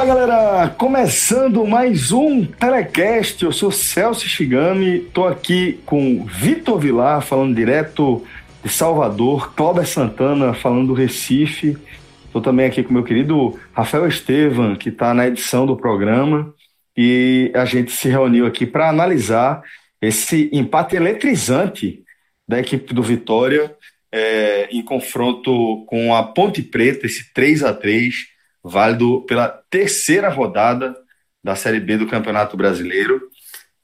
[0.00, 0.70] Olá, galera!
[0.78, 3.44] Começando mais um Telecast.
[3.44, 8.26] Eu sou Celso Shigami, estou aqui com Vitor Vilar, falando direto
[8.64, 11.76] de Salvador, Cláudia Santana, falando do Recife.
[12.24, 16.54] Estou também aqui com meu querido Rafael Estevam, que está na edição do programa.
[16.96, 19.62] E a gente se reuniu aqui para analisar
[20.00, 22.02] esse empate eletrizante
[22.48, 23.76] da equipe do Vitória
[24.10, 28.30] é, em confronto com a Ponte Preta, esse 3 a 3
[28.62, 30.96] válido pela terceira rodada
[31.42, 33.20] da Série B do Campeonato Brasileiro.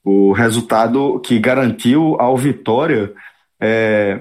[0.03, 3.13] O resultado que garantiu ao Vitória
[3.59, 4.19] é,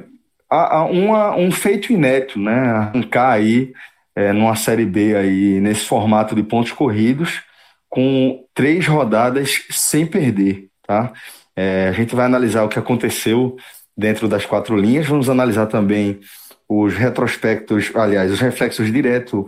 [0.51, 2.53] a, a uma, um feito inédito, né?
[2.53, 3.73] Arrancar aí
[4.15, 7.43] é, numa Série B aí, nesse formato de pontos corridos,
[7.89, 11.13] com três rodadas sem perder, tá?
[11.55, 13.57] É, a gente vai analisar o que aconteceu
[13.97, 16.21] dentro das quatro linhas, vamos analisar também
[16.69, 19.47] os retrospectos, aliás, os reflexos diretos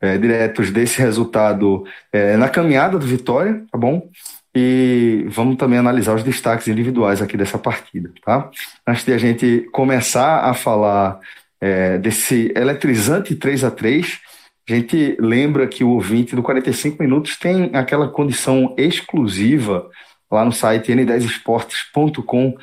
[0.00, 4.08] é, diretos desse resultado é, na caminhada do Vitória, tá bom?
[4.54, 8.50] E vamos também analisar os destaques individuais aqui dessa partida, tá?
[8.86, 11.20] Antes de a gente começar a falar
[11.60, 14.20] é, desse eletrizante 3 a 3
[14.68, 19.88] a gente lembra que o ouvinte do 45 Minutos tem aquela condição exclusiva
[20.28, 22.56] lá no site n10esportes.com.br,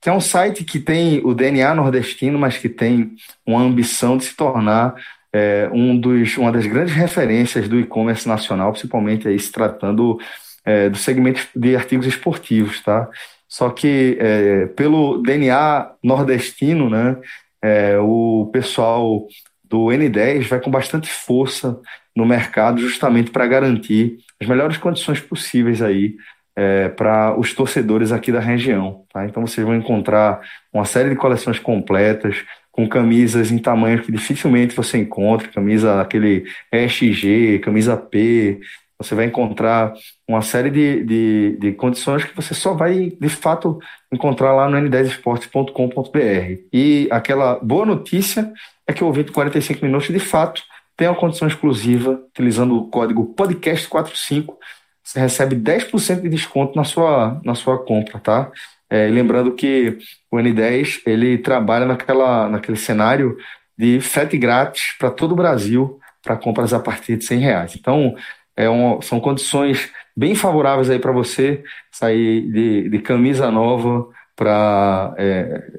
[0.00, 3.14] que é um site que tem o DNA nordestino, mas que tem
[3.46, 4.96] uma ambição de se tornar
[5.34, 10.16] é, um dos, uma das grandes referências do e-commerce nacional, principalmente aí se tratando
[10.64, 13.10] é, do segmento de artigos esportivos, tá?
[13.48, 17.16] Só que é, pelo DNA nordestino, né,
[17.60, 19.26] é, o pessoal
[19.64, 21.80] do N10 vai com bastante força
[22.14, 26.14] no mercado justamente para garantir as melhores condições possíveis aí
[26.54, 29.04] é, para os torcedores aqui da região.
[29.12, 29.24] Tá?
[29.24, 30.40] Então vocês vão encontrar
[30.72, 36.44] uma série de coleções completas, com camisas em tamanhos que dificilmente você encontra, camisa aquele
[36.72, 38.60] SG, camisa P,
[38.98, 39.94] você vai encontrar
[40.26, 43.78] uma série de, de, de, condições que você só vai, de fato,
[44.12, 46.62] encontrar lá no n10esportes.com.br.
[46.72, 48.52] E aquela boa notícia
[48.88, 50.60] é que o ouvinte 45 minutos, de fato,
[50.96, 54.56] tem uma condição exclusiva, utilizando o código podcast45,
[55.02, 58.50] você recebe 10% de desconto na sua, na sua compra, tá?
[58.90, 59.98] É, lembrando que
[60.30, 63.36] o N10 ele trabalha naquela, naquele cenário
[63.76, 67.76] de frete grátis para todo o Brasil para compras a partir de 100 reais.
[67.76, 68.14] Então,
[68.56, 71.62] é um, são condições bem favoráveis aí para você
[71.92, 75.70] sair de, de camisa nova para é,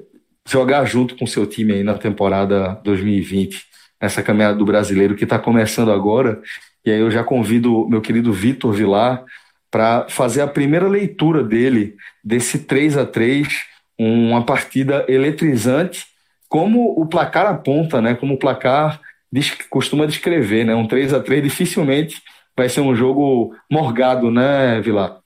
[0.47, 3.65] jogar junto com seu time aí na temporada 2020,
[4.01, 6.41] nessa caminhada do brasileiro que está começando agora.
[6.85, 9.23] E aí eu já convido meu querido Vitor Vilar
[9.75, 13.45] para fazer a primeira leitura dele desse 3 a 3
[13.99, 16.05] uma partida eletrizante,
[16.47, 18.15] como o placar aponta, né?
[18.15, 19.01] Como o placar
[19.69, 20.73] costuma descrever, né?
[20.73, 22.21] Um 3 a 3 dificilmente
[22.55, 25.19] vai ser um jogo morgado, né, Vilar?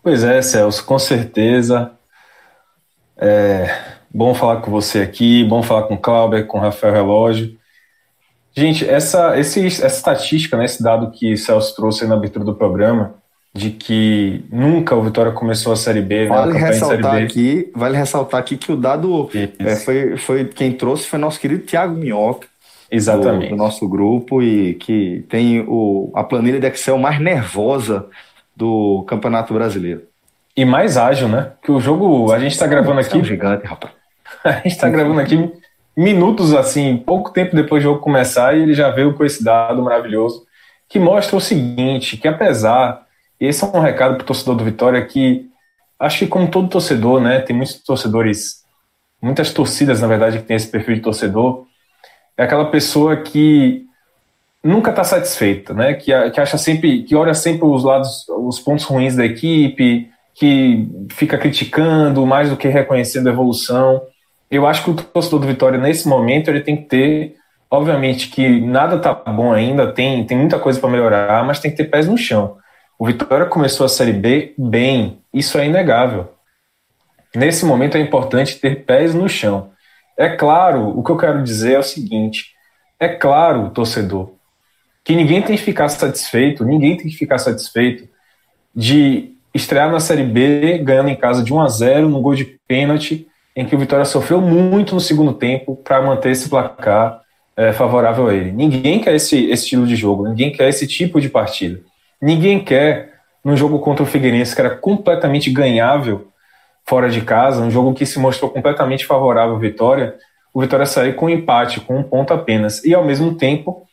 [0.00, 1.90] Pois é, Celso, com certeza.
[3.16, 7.58] É bom falar com você aqui, bom falar com o Cláudio, com o Rafael Relógio.
[8.56, 12.54] Gente, essa, esse, essa estatística, né, esse dado que o Celso trouxe na abertura do
[12.54, 13.23] programa,
[13.54, 16.24] de que nunca o Vitória começou a Série B.
[16.24, 20.72] Né, vale né, ressaltar aqui, vale ressaltar aqui que o dado é, foi, foi quem
[20.72, 22.48] trouxe foi nosso querido Thiago Minhoca.
[22.90, 23.50] Exatamente.
[23.50, 28.06] Do, do, nosso grupo e que tem o, a planilha de Excel mais nervosa
[28.56, 30.02] do Campeonato Brasileiro.
[30.56, 31.52] E mais ágil, né?
[31.62, 33.18] Que o jogo, a gente está gravando aqui.
[33.18, 33.92] É um gigante, rapaz.
[34.44, 35.50] A gente está gravando aqui
[35.96, 39.82] minutos assim, pouco tempo depois do jogo começar, e ele já veio com esse dado
[39.82, 40.44] maravilhoso
[40.88, 43.03] que mostra o seguinte: que apesar
[43.40, 45.48] esse é um recado para o torcedor do Vitória que
[45.98, 48.64] acho que como todo torcedor, né, tem muitos torcedores,
[49.20, 51.66] muitas torcidas na verdade que tem esse perfil de torcedor,
[52.36, 53.84] é aquela pessoa que
[54.62, 58.84] nunca está satisfeita, né, que, que acha sempre, que olha sempre os lados, os pontos
[58.84, 64.02] ruins da equipe, que fica criticando mais do que reconhecendo a evolução.
[64.50, 67.36] eu acho que o torcedor do Vitória, nesse momento, ele tem que ter,
[67.70, 71.76] obviamente, que nada tá bom ainda, tem, tem muita coisa para melhorar, mas tem que
[71.76, 72.56] ter pés no chão.
[72.98, 76.32] O Vitória começou a Série B bem, isso é inegável.
[77.34, 79.70] Nesse momento é importante ter pés no chão.
[80.16, 82.52] É claro, o que eu quero dizer é o seguinte:
[83.00, 84.30] é claro, torcedor,
[85.02, 88.08] que ninguém tem que ficar satisfeito, ninguém tem que ficar satisfeito
[88.74, 92.58] de estrear na Série B ganhando em casa de 1 a 0 no gol de
[92.66, 93.26] pênalti,
[93.56, 97.20] em que o Vitória sofreu muito no segundo tempo para manter esse placar
[97.56, 98.52] é, favorável a ele.
[98.52, 101.80] Ninguém quer esse, esse estilo de jogo, ninguém quer esse tipo de partida.
[102.24, 103.12] Ninguém quer,
[103.44, 106.28] num jogo contra o Figueirense, que era completamente ganhável
[106.86, 110.16] fora de casa, um jogo que se mostrou completamente favorável à Vitória,
[110.54, 112.82] o Vitória sair com um empate, com um ponto apenas.
[112.82, 113.86] E ao mesmo tempo,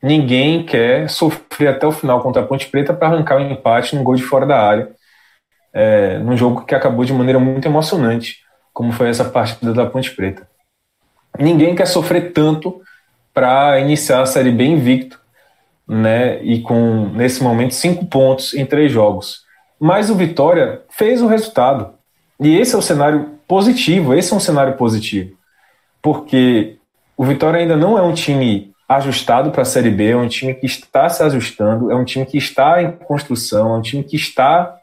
[0.00, 4.04] ninguém quer sofrer até o final contra a Ponte Preta para arrancar um empate num
[4.04, 4.88] gol de fora da área,
[5.74, 10.12] é, num jogo que acabou de maneira muito emocionante, como foi essa partida da Ponte
[10.12, 10.46] Preta.
[11.36, 12.80] Ninguém quer sofrer tanto
[13.34, 15.20] para iniciar a Série B invicto,
[15.86, 19.42] né, e com, nesse momento, cinco pontos em três jogos.
[19.78, 21.94] Mas o Vitória fez o resultado.
[22.40, 25.36] E esse é o cenário positivo, esse é um cenário positivo.
[26.00, 26.76] Porque
[27.16, 30.54] o Vitória ainda não é um time ajustado para a Série B, é um time
[30.54, 34.16] que está se ajustando, é um time que está em construção, é um time que
[34.16, 34.76] está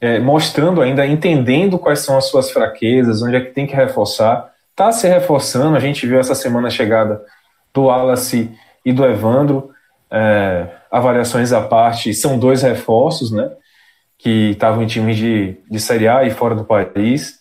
[0.00, 4.50] é, mostrando ainda, entendendo quais são as suas fraquezas, onde é que tem que reforçar.
[4.70, 7.22] Está se reforçando, a gente viu essa semana a chegada
[7.72, 8.50] do Wallace
[8.84, 9.70] e do Evandro,
[10.10, 13.50] é, avaliações à parte, são dois reforços, né?
[14.20, 17.40] que estavam em times de, de Série A e fora do país.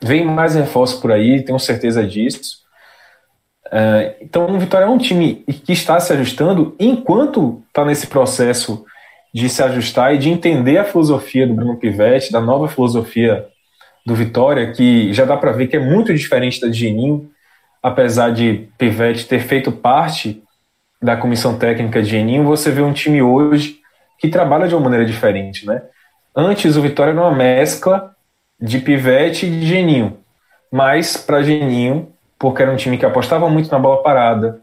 [0.00, 2.58] Vem mais reforços por aí, tenho certeza disso.
[3.70, 8.84] É, então, o Vitória é um time que está se ajustando enquanto está nesse processo
[9.34, 13.46] de se ajustar e de entender a filosofia do Bruno Pivetti, da nova filosofia
[14.06, 17.30] do Vitória, que já dá para ver que é muito diferente da de Geninho,
[17.82, 20.42] apesar de Pivetti ter feito parte
[21.00, 23.78] da comissão técnica de Geninho, você vê um time hoje
[24.18, 25.82] que trabalha de uma maneira diferente, né?
[26.34, 28.14] Antes o Vitória era uma mescla
[28.60, 30.18] de pivete e de Geninho,
[30.70, 34.60] mas para Geninho, porque era um time que apostava muito na bola parada,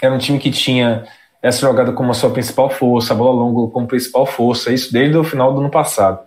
[0.00, 1.04] era um time que tinha
[1.42, 5.16] essa jogada como a sua principal força, a bola longa como principal força, isso desde
[5.16, 6.20] o final do ano passado.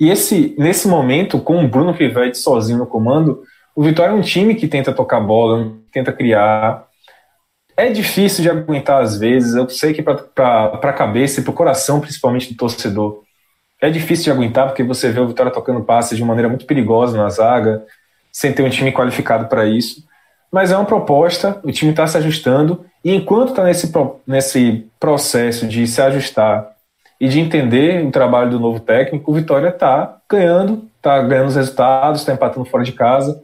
[0.00, 3.42] E esse, nesse momento, com o Bruno Pivete sozinho no comando,
[3.74, 6.86] o Vitória é um time que tenta tocar bola, tenta criar,
[7.76, 9.54] é difícil de aguentar às vezes.
[9.54, 13.22] Eu sei que para a cabeça e para o coração, principalmente do torcedor,
[13.80, 17.16] é difícil de aguentar porque você vê o Vitória tocando passes de maneira muito perigosa
[17.16, 17.84] na zaga,
[18.32, 20.04] sem ter um time qualificado para isso.
[20.50, 23.92] Mas é uma proposta, o time está se ajustando, e enquanto está nesse,
[24.26, 26.70] nesse processo de se ajustar
[27.20, 31.56] e de entender o trabalho do novo técnico, o Vitória está ganhando, está ganhando os
[31.56, 33.42] resultados, está empatando fora de casa,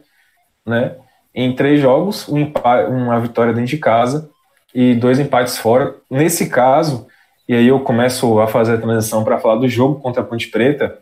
[0.65, 0.95] né?
[1.33, 2.51] Em três jogos, um
[2.89, 4.29] uma vitória dentro de casa
[4.73, 5.95] e dois empates fora.
[6.09, 7.07] Nesse caso,
[7.47, 10.47] e aí eu começo a fazer a transição para falar do jogo contra a Ponte
[10.47, 10.99] Preta,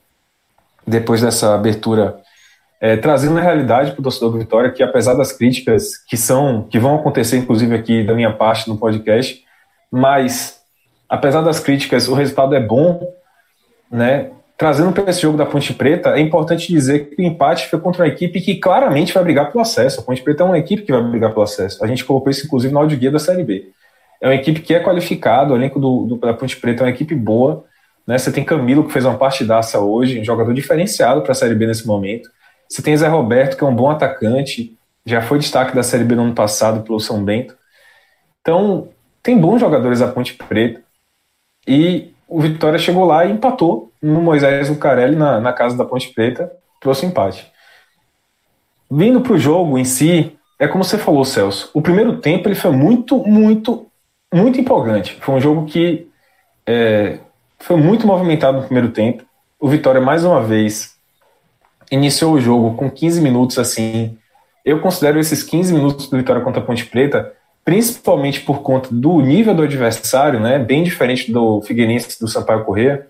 [0.86, 2.20] depois dessa abertura,
[2.82, 6.64] é, trazendo a realidade para o torcedor do Vitória, que apesar das críticas que são,
[6.64, 9.44] que vão acontecer inclusive aqui da minha parte no podcast,
[9.92, 10.60] mas
[11.08, 13.14] apesar das críticas, o resultado é bom,
[13.92, 14.32] né?
[14.60, 18.04] Trazendo para esse jogo da Ponte Preta, é importante dizer que o empate foi contra
[18.04, 20.02] uma equipe que claramente vai brigar pelo acesso.
[20.02, 21.82] A Ponte Preta é uma equipe que vai brigar pelo acesso.
[21.82, 23.70] A gente colocou isso, inclusive, no áudio guia da Série B.
[24.20, 26.90] É uma equipe que é qualificada, o elenco do, do, da Ponte Preta é uma
[26.90, 27.64] equipe boa.
[28.06, 28.18] Né?
[28.18, 31.66] Você tem Camilo, que fez uma partidaça hoje, um jogador diferenciado para a Série B
[31.66, 32.30] nesse momento.
[32.68, 36.16] Você tem Zé Roberto, que é um bom atacante, já foi destaque da Série B
[36.16, 37.56] no ano passado pelo São Bento.
[38.42, 38.90] Então,
[39.24, 40.82] tem bons jogadores a Ponte Preta.
[41.66, 46.14] E o Vitória chegou lá e empatou no Moisés Lucarelli na, na casa da Ponte
[46.14, 47.52] Preta, trouxe empate.
[48.90, 51.72] Vindo para o jogo em si, é como você falou, Celso.
[51.74, 53.88] O primeiro tempo ele foi muito, muito,
[54.32, 55.18] muito empolgante.
[55.22, 56.08] Foi um jogo que
[56.68, 57.18] é,
[57.58, 59.24] foi muito movimentado no primeiro tempo.
[59.60, 60.96] O Vitória, mais uma vez,
[61.92, 64.18] iniciou o jogo com 15 minutos assim.
[64.64, 67.34] Eu considero esses 15 minutos do Vitória contra a Ponte Preta
[67.70, 73.06] principalmente por conta do nível do adversário, né, bem diferente do Figueirense do Sampaio Corrêa,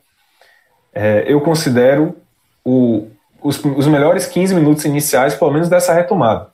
[0.94, 2.18] é, eu considero
[2.62, 3.08] o,
[3.42, 6.50] os, os, melhores 15 minutos iniciais, pelo menos dessa retomada.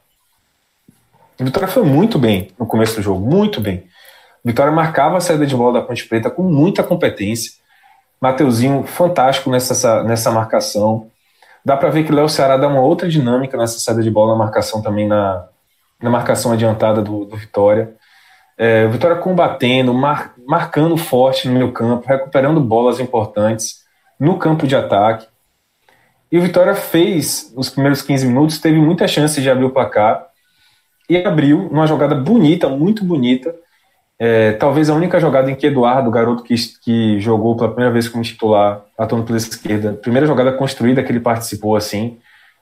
[1.40, 3.86] A Vitória foi muito bem no começo do jogo, muito bem.
[4.46, 7.54] A Vitória marcava a saída de bola da Ponte Preta com muita competência.
[8.22, 11.08] Mateuzinho fantástico nessa, nessa marcação.
[11.66, 14.34] Dá para ver que o Léo Ceará dá uma outra dinâmica nessa saída de bola
[14.34, 15.48] na marcação também na,
[16.06, 17.96] na marcação adiantada do, do Vitória.
[18.58, 23.84] É, Vitória combatendo, mar, marcando forte no meio campo, recuperando bolas importantes
[24.20, 25.28] no campo de ataque.
[26.32, 30.26] E o Vitória fez, nos primeiros 15 minutos, teve muita chance de abrir o placar
[31.10, 33.54] e abriu numa jogada bonita, muito bonita.
[34.18, 37.92] É, talvez a única jogada em que Eduardo, o garoto que, que jogou pela primeira
[37.92, 42.18] vez como titular, atuando pela esquerda, primeira jogada construída que ele participou assim,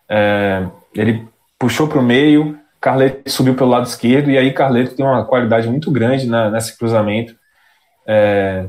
[0.09, 1.27] é, ele
[1.59, 5.69] puxou para o meio, Carleto subiu pelo lado esquerdo, e aí Carleto tem uma qualidade
[5.69, 7.33] muito grande na, nesse cruzamento.
[8.05, 8.65] É,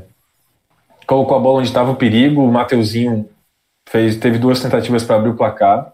[1.05, 3.29] colocou a bola onde estava o perigo, o Mateuzinho
[3.89, 5.91] fez, teve duas tentativas para abrir o placar.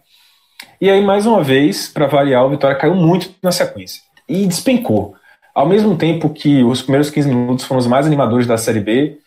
[0.80, 5.16] E aí, mais uma vez, para variar, o Vitória caiu muito na sequência e despencou.
[5.56, 9.18] Ao mesmo tempo que os primeiros 15 minutos foram os mais animadores da Série B,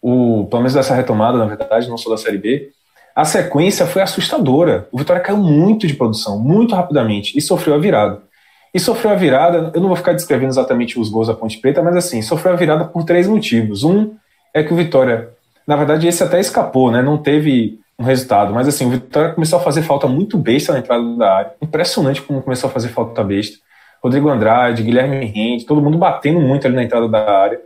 [0.00, 2.70] o, pelo menos dessa retomada, na verdade, não só da Série B,
[3.16, 4.86] a sequência foi assustadora.
[4.92, 8.27] O Vitória caiu muito de produção, muito rapidamente, e sofreu a virada.
[8.74, 11.82] E sofreu a virada, eu não vou ficar descrevendo exatamente os gols da Ponte Preta,
[11.82, 13.82] mas assim, sofreu a virada por três motivos.
[13.84, 14.14] Um
[14.52, 15.30] é que o Vitória,
[15.66, 17.00] na verdade, esse até escapou, né?
[17.00, 20.78] Não teve um resultado, mas assim, o Vitória começou a fazer falta muito besta na
[20.78, 21.52] entrada da área.
[21.60, 23.58] Impressionante como começou a fazer falta besta.
[24.02, 27.60] Rodrigo Andrade, Guilherme Rende, todo mundo batendo muito ali na entrada da área.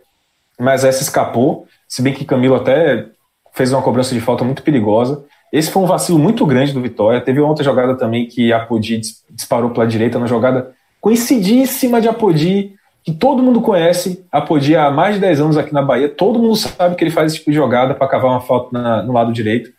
[0.58, 3.06] Mas essa escapou, se bem que Camilo até
[3.52, 5.24] fez uma cobrança de falta muito perigosa.
[5.52, 7.20] Esse foi um vacilo muito grande do Vitória.
[7.20, 12.76] Teve outra jogada também que a Apodi disparou pela direita, na jogada conhecidíssima de Apodi,
[13.04, 14.24] que todo mundo conhece.
[14.30, 16.08] Apodi há mais de 10 anos aqui na Bahia.
[16.08, 19.02] Todo mundo sabe que ele faz esse tipo de jogada para cavar uma falta na,
[19.02, 19.70] no lado direito.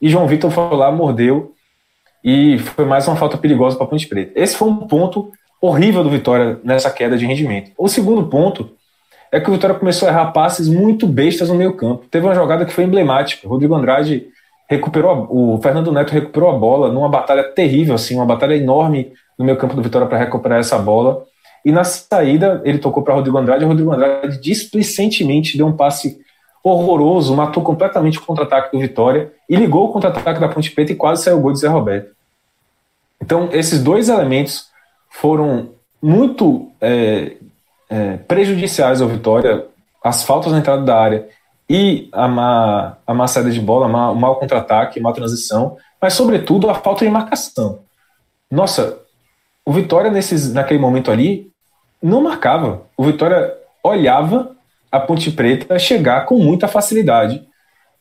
[0.00, 1.54] E João Vitor foi lá, mordeu.
[2.24, 4.32] E foi mais uma falta perigosa para a Ponte Preta.
[4.34, 7.70] Esse foi um ponto horrível do Vitória nessa queda de rendimento.
[7.78, 8.70] O segundo ponto
[9.30, 12.06] é que o Vitória começou a errar passes muito bestas no meio campo.
[12.10, 13.46] Teve uma jogada que foi emblemática.
[13.46, 14.26] O Rodrigo Andrade
[14.68, 19.46] recuperou, o Fernando Neto recuperou a bola numa batalha terrível, assim, uma batalha enorme no
[19.46, 21.24] meio campo do Vitória para recuperar essa bola.
[21.64, 23.64] E na saída ele tocou para Rodrigo Andrade.
[23.64, 26.20] O Rodrigo Andrade displicentemente deu um passe
[26.64, 30.96] horroroso, matou completamente o contra-ataque do Vitória e ligou o contra-ataque da Ponte Preta e
[30.96, 32.12] quase saiu o gol de Zé Roberto.
[33.20, 34.68] Então, esses dois elementos
[35.10, 35.70] foram
[36.00, 37.36] muito é,
[37.90, 39.66] é, prejudiciais ao Vitória,
[40.02, 41.28] as faltas na entrada da área
[41.68, 46.68] e a má, a má saída de bola, o mau contra-ataque, má transição, mas sobretudo
[46.68, 47.80] a falta de marcação.
[48.50, 49.01] Nossa,
[49.64, 51.50] o Vitória nesses, naquele momento ali
[52.02, 52.82] não marcava.
[52.96, 54.56] O Vitória olhava
[54.90, 57.46] a Ponte Preta chegar com muita facilidade,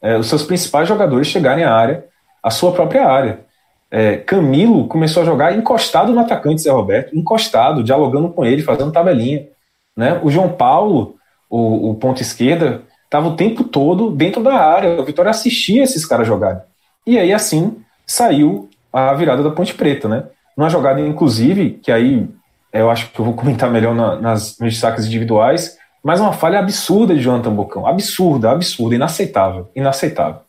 [0.02, 2.06] é, os seus principais jogadores chegarem à área,
[2.44, 3.42] a sua própria área.
[3.90, 8.92] É, Camilo começou a jogar encostado no atacante Zé Roberto, encostado, dialogando com ele, fazendo
[8.92, 9.48] tabelinha.
[9.96, 10.20] Né?
[10.24, 11.16] O João Paulo,
[11.50, 15.00] o, o ponto esquerda, estava o tempo todo dentro da área.
[15.00, 16.62] O Vitória assistia esses caras jogarem.
[17.06, 20.24] E aí, assim, saiu a virada da Ponte Preta, né?
[20.58, 22.28] Numa jogada, inclusive, que aí
[22.74, 26.60] eu acho que eu vou comentar melhor na, nas, nos destaques individuais, mas uma falha
[26.60, 27.86] absurda de Jonathan Bocão.
[27.86, 29.70] Absurda, absurda, inaceitável.
[29.76, 30.42] Inaceitável.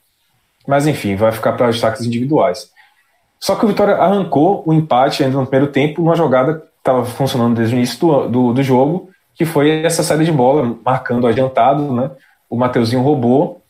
[0.66, 2.70] Mas enfim, vai ficar para os destaques individuais.
[3.40, 7.04] Só que o Vitória arrancou o empate ainda no primeiro tempo, numa jogada que estava
[7.04, 11.26] funcionando desde o início do, do, do, jogo, que foi essa saída de bola, marcando
[11.26, 12.10] adiantado, né?
[12.48, 13.60] O Mateuzinho roubou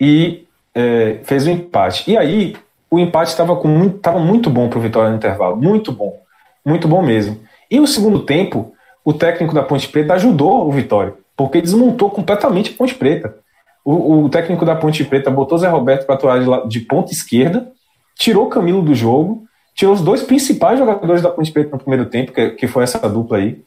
[0.00, 2.08] e é, fez o empate.
[2.08, 2.56] E aí,
[2.90, 6.18] o empate estava muito, muito bom para o Vitória no intervalo, muito bom,
[6.64, 7.38] muito bom mesmo.
[7.70, 8.72] E no segundo tempo,
[9.04, 13.36] o técnico da Ponte Preta ajudou o Vitória, porque desmontou completamente a Ponte Preta.
[13.84, 17.70] O, o técnico da Ponte Preta botou Zé Roberto para atuar de, de ponta esquerda,
[18.18, 22.06] tirou o Camilo do jogo, tirou os dois principais jogadores da Ponte Preta no primeiro
[22.06, 23.62] tempo, que, que foi essa dupla aí,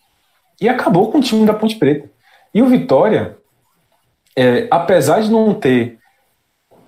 [0.60, 2.10] e acabou com o time da Ponte Preta.
[2.54, 3.38] E o Vitória,
[4.36, 6.01] é, apesar de não ter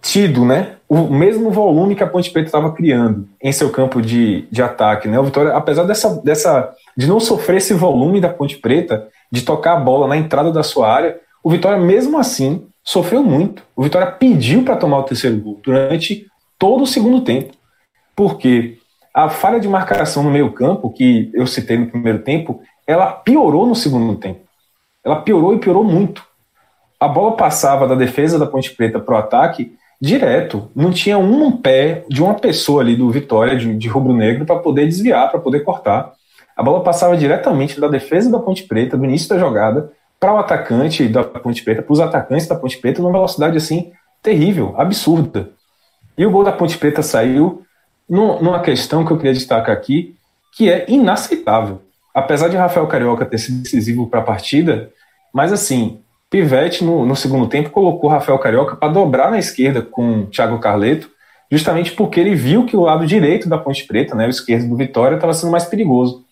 [0.03, 4.45] tido né, o mesmo volume que a Ponte Preta estava criando em seu campo de,
[4.51, 8.57] de ataque, né, o Vitória, apesar dessa, dessa, de não sofrer esse volume da Ponte
[8.57, 13.23] Preta, de tocar a bola na entrada da sua área, o Vitória, mesmo assim, sofreu
[13.23, 13.63] muito.
[13.75, 16.27] O Vitória pediu para tomar o terceiro gol durante
[16.59, 17.53] todo o segundo tempo.
[18.15, 18.77] Porque
[19.13, 23.75] a falha de marcação no meio-campo, que eu citei no primeiro tempo, ela piorou no
[23.75, 24.41] segundo tempo.
[25.03, 26.23] Ela piorou e piorou muito.
[26.99, 30.69] A bola passava da defesa da Ponte Preta para o ataque direto.
[30.75, 34.85] Não tinha um pé de uma pessoa ali do Vitória, de, de rubro-negro, para poder
[34.85, 36.11] desviar, para poder cortar.
[36.57, 40.37] A bola passava diretamente da defesa da Ponte Preta, do início da jogada, para o
[40.37, 45.51] atacante da Ponte Preta, para os atacantes da Ponte Preta, numa velocidade assim terrível, absurda.
[46.17, 47.63] E o gol da Ponte Preta saiu
[48.09, 50.17] numa questão que eu queria destacar aqui,
[50.57, 51.81] que é inaceitável.
[52.13, 54.91] Apesar de Rafael Carioca ter sido decisivo para a partida,
[55.33, 56.01] mas assim,
[56.33, 61.07] Pivete no, no, segundo tempo colocou Rafael Carioca para dobrar na esquerda com Thiago Carleto,
[61.51, 64.75] justamente porque ele viu que o lado direito da Ponte Preta, né, o esquerdo do
[64.75, 66.25] Vitória, estava sendo mais perigoso.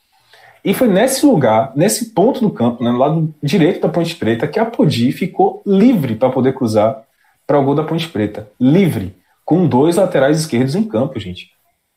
[0.66, 4.48] E foi nesse lugar, nesse ponto do campo, né, no lado direito da Ponte Preta,
[4.48, 7.04] que a Podi ficou livre para poder cruzar
[7.46, 8.50] para o gol da Ponte Preta.
[8.60, 9.16] Livre
[9.46, 11.52] com dois laterais esquerdos em campo, gente.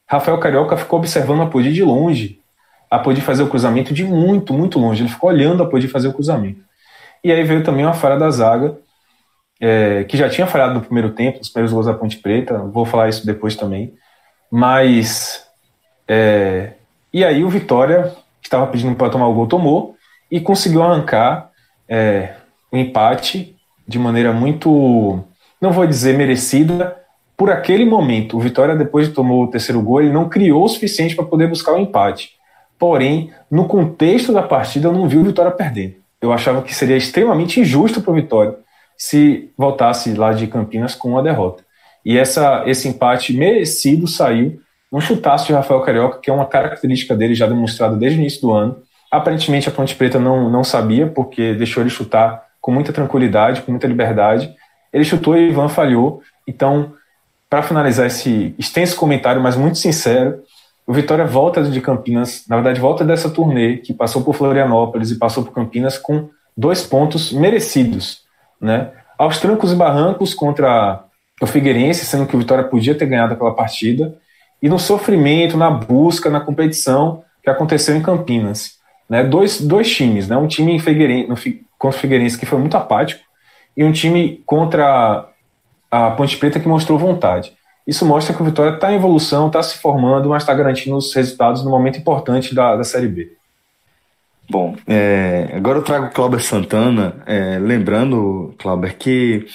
[0.06, 2.38] Rafael Carioca ficou observando a Podi de longe,
[2.90, 5.00] a Podi fazer o cruzamento de muito, muito longe.
[5.00, 6.60] Ele ficou olhando a Podi fazer o cruzamento.
[7.24, 8.76] E aí veio também uma falha da zaga,
[9.58, 12.84] é, que já tinha falhado no primeiro tempo, os primeiros gols da Ponte Preta, vou
[12.84, 13.94] falar isso depois também.
[14.52, 15.42] Mas.
[16.06, 16.72] É,
[17.10, 19.96] e aí o Vitória, que estava pedindo para tomar o gol, tomou
[20.30, 21.50] e conseguiu arrancar
[21.88, 22.34] é,
[22.70, 23.56] o empate
[23.88, 25.24] de maneira muito,
[25.60, 27.00] não vou dizer merecida,
[27.36, 28.36] por aquele momento.
[28.36, 31.48] O Vitória, depois de tomar o terceiro gol, ele não criou o suficiente para poder
[31.48, 32.32] buscar o empate.
[32.78, 36.03] Porém, no contexto da partida, eu não vi o Vitória perdendo.
[36.24, 38.56] Eu achava que seria extremamente injusto para o Vitória
[38.96, 41.62] se voltasse lá de Campinas com uma derrota.
[42.02, 44.58] E essa, esse empate merecido saiu
[44.90, 48.40] um chutaço de Rafael Carioca, que é uma característica dele já demonstrada desde o início
[48.40, 48.78] do ano.
[49.10, 53.72] Aparentemente a Ponte Preta não, não sabia, porque deixou ele chutar com muita tranquilidade, com
[53.72, 54.50] muita liberdade.
[54.92, 56.22] Ele chutou e Ivan falhou.
[56.48, 56.94] Então,
[57.50, 60.42] para finalizar esse extenso comentário, mas muito sincero,
[60.86, 65.18] o Vitória volta de Campinas, na verdade, volta dessa turnê que passou por Florianópolis e
[65.18, 68.22] passou por Campinas com dois pontos merecidos,
[68.60, 68.92] né?
[69.16, 71.04] Aos trancos e barrancos contra
[71.40, 74.16] o Figueirense, sendo que o Vitória podia ter ganhado aquela partida,
[74.62, 78.78] e no sofrimento, na busca, na competição que aconteceu em Campinas.
[79.08, 79.22] Né?
[79.24, 80.36] Dois, dois times, né?
[80.36, 81.36] um time em Figueirense, no,
[81.78, 83.22] contra o Figueirense que foi muito apático,
[83.76, 85.28] e um time contra
[85.90, 87.52] a Ponte Preta que mostrou vontade.
[87.86, 91.14] Isso mostra que o Vitória está em evolução, está se formando, mas está garantindo os
[91.14, 93.32] resultados no momento importante da, da Série B.
[94.48, 99.46] Bom, é, agora eu trago o Cláudio Santana, é, lembrando, Cláudio, que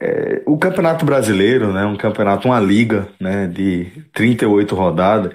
[0.00, 5.32] é, o Campeonato Brasileiro, né, um campeonato, uma liga né, de 38 rodadas,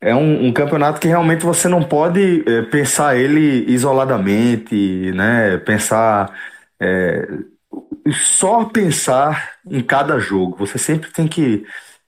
[0.00, 6.32] é um, um campeonato que realmente você não pode é, pensar ele isoladamente, né, pensar
[6.80, 7.28] é,
[8.12, 10.56] só pensar em cada jogo.
[10.58, 11.64] Você sempre tem que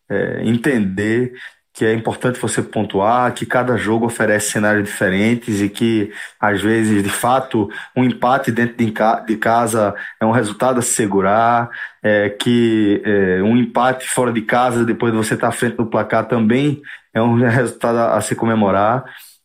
[0.09, 1.33] é, entender
[1.73, 7.03] que é importante você pontuar, que cada jogo oferece cenários diferentes e que, às vezes,
[7.03, 11.71] de fato, um empate dentro de casa é um resultado a se segurar,
[12.03, 15.87] é, que é, um empate fora de casa, depois de você estar à frente do
[15.87, 16.83] placar, também
[17.15, 19.05] é um resultado a se comemorar.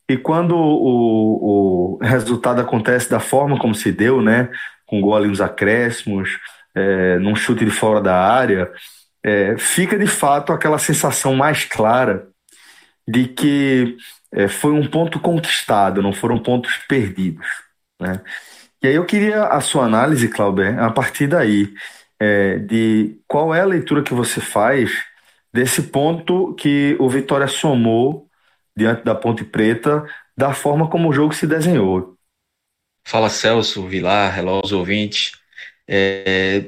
[0.09, 4.49] E quando o, o resultado acontece da forma como se deu, né,
[4.85, 6.29] com gol ali nos acréscimos,
[6.73, 8.71] é, num chute de fora da área,
[9.23, 12.27] é, fica de fato aquela sensação mais clara
[13.07, 13.97] de que
[14.31, 17.47] é, foi um ponto conquistado, não foram pontos perdidos.
[17.99, 18.21] Né?
[18.83, 21.73] E aí eu queria a sua análise, Clauber, a partir daí,
[22.19, 24.91] é, de qual é a leitura que você faz
[25.53, 28.27] desse ponto que o Vitória somou
[28.75, 30.05] diante da Ponte Preta,
[30.37, 32.14] da forma como o jogo se desenhou.
[33.05, 35.31] Fala Celso, Vilar, relógio os ouvintes.
[35.87, 36.65] É,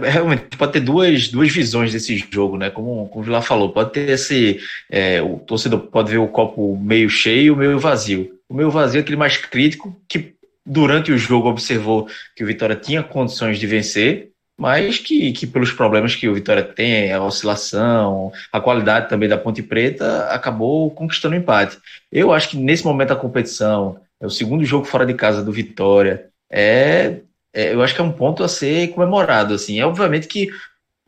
[0.00, 2.70] realmente pode ter duas, duas visões desse jogo, né?
[2.70, 4.60] Como, como o Vilar falou, pode ter esse.
[4.88, 8.38] É, o torcedor pode ver o copo meio cheio, meio vazio.
[8.48, 10.34] O meio vazio é aquele mais crítico, que
[10.64, 15.72] durante o jogo observou que o Vitória tinha condições de vencer, mas que, que pelos
[15.72, 21.34] problemas que o Vitória tem, a oscilação, a qualidade também da Ponte Preta, acabou conquistando
[21.34, 21.78] o empate.
[22.12, 25.52] Eu acho que nesse momento da competição, é o segundo jogo fora de casa do
[25.52, 27.20] Vitória, é
[27.52, 29.54] é, eu acho que é um ponto a ser comemorado.
[29.54, 30.48] Assim, é obviamente que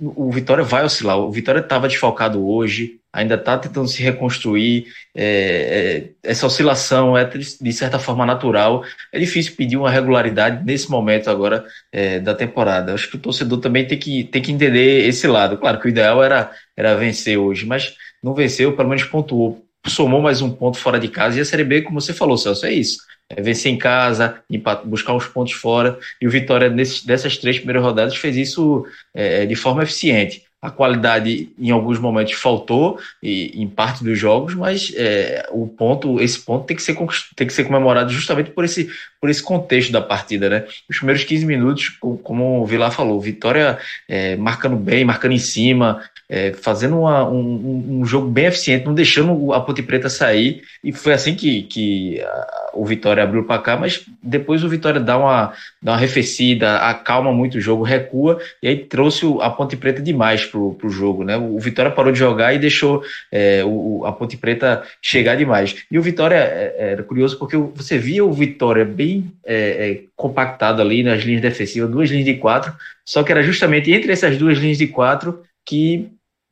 [0.00, 1.18] o Vitória vai oscilar.
[1.18, 4.86] O Vitória estava desfalcado hoje, ainda está tentando se reconstruir.
[5.14, 8.84] É, é, essa oscilação é de certa forma natural.
[9.12, 12.94] É difícil pedir uma regularidade nesse momento agora é, da temporada.
[12.94, 15.58] Acho que o torcedor também tem que, tem que entender esse lado.
[15.58, 19.64] Claro que o ideal era, era vencer hoje, mas não venceu, pelo menos pontuou.
[19.86, 22.66] Somou mais um ponto fora de casa e a Série B, como você falou, Celso,
[22.66, 22.98] é isso
[23.36, 24.42] é vencer em casa,
[24.84, 25.98] buscar os pontos fora.
[26.20, 30.44] E o Vitória, nesses, dessas três primeiras rodadas, fez isso é, de forma eficiente.
[30.60, 36.20] A qualidade, em alguns momentos, faltou e, em parte dos jogos, mas é, o ponto,
[36.20, 36.96] esse ponto tem que, ser,
[37.34, 38.88] tem que ser comemorado justamente por esse,
[39.22, 40.50] por esse contexto da partida.
[40.50, 40.64] Né?
[40.90, 46.02] Os primeiros 15 minutos, como o Vilar falou, Vitória é, marcando bem, marcando em cima,
[46.28, 50.62] é, fazendo uma, um, um, jogo bem eficiente, não deixando a Ponte Preta sair.
[50.82, 54.98] E foi assim que, que a, o Vitória abriu para cá, mas depois o Vitória
[54.98, 59.76] dá uma, dá uma arrefecida, acalma muito o jogo, recua, e aí trouxe a Ponte
[59.76, 61.22] Preta demais pro, pro jogo.
[61.22, 61.36] Né?
[61.36, 65.76] O Vitória parou de jogar e deixou é, o, a Ponte Preta chegar demais.
[65.90, 69.11] E o Vitória é, era curioso porque você via o Vitória bem
[69.44, 72.72] é, é, compactado ali nas linhas defensivas, duas linhas de quatro,
[73.06, 76.10] só que era justamente entre essas duas linhas de quatro que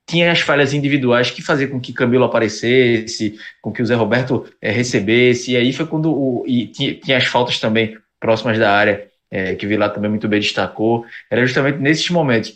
[0.08, 4.44] tinha as falhas individuais que faziam com que Camilo aparecesse, com que o Zé Roberto
[4.60, 8.72] é, recebesse, e aí foi quando o, e tinha, tinha, as faltas também próximas da
[8.72, 12.52] área, é, que o Vilar também muito bem destacou, era justamente nesses momentos,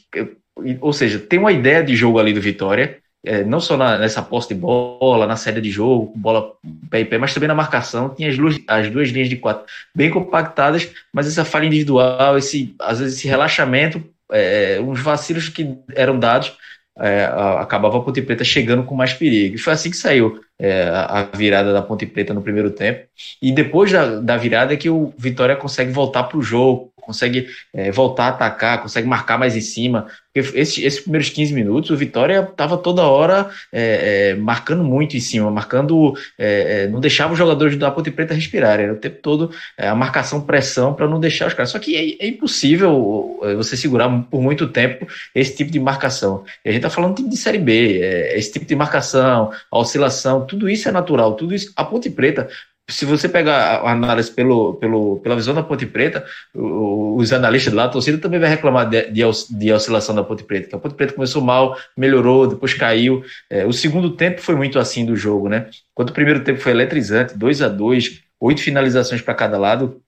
[0.81, 4.23] ou seja, tem uma ideia de jogo ali do Vitória, é, não só na, nessa
[4.23, 6.53] posse de bola, na saída de jogo, bola
[6.91, 9.65] pé em pé, mas também na marcação, tinha as duas, as duas linhas de quatro
[9.95, 15.77] bem compactadas, mas essa falha individual, esse, às vezes esse relaxamento, é, uns vacilos que
[15.95, 16.53] eram dados,
[16.99, 17.25] é,
[17.59, 19.57] acabava a Ponte Preta chegando com mais perigo.
[19.57, 23.07] E foi assim que saiu é, a virada da Ponte Preta no primeiro tempo.
[23.41, 27.49] E depois da, da virada é que o Vitória consegue voltar para o jogo, consegue
[27.73, 30.07] é, voltar a atacar, consegue marcar mais em cima.
[30.33, 35.17] Porque esses, esses primeiros 15 minutos, o Vitória estava toda hora é, é, marcando muito
[35.17, 38.99] em cima, marcando, é, é, não deixava os jogadores da Ponte Preta respirarem, era o
[38.99, 41.71] tempo todo a marcação, pressão para não deixar os caras.
[41.71, 46.45] Só que é, impossível você segurar por muito tempo esse tipo de marcação.
[46.65, 48.01] E a gente está falando de, de Série B,
[48.35, 51.73] esse tipo de marcação, a oscilação, tudo isso é natural, tudo isso.
[51.77, 52.49] A Ponte Preta
[52.89, 57.85] se você pegar a análise pelo, pelo, pela visão da Ponte Preta, os analistas lá,
[57.85, 60.95] a torcida também vai reclamar de, de, de, oscilação da Ponte Preta, que a Ponte
[60.95, 63.25] Preta começou mal, melhorou, depois caiu.
[63.49, 65.71] É, o segundo tempo foi muito assim do jogo, né?
[65.93, 70.03] Enquanto o primeiro tempo foi eletrizante, 2 a 2 oito finalizações para cada lado,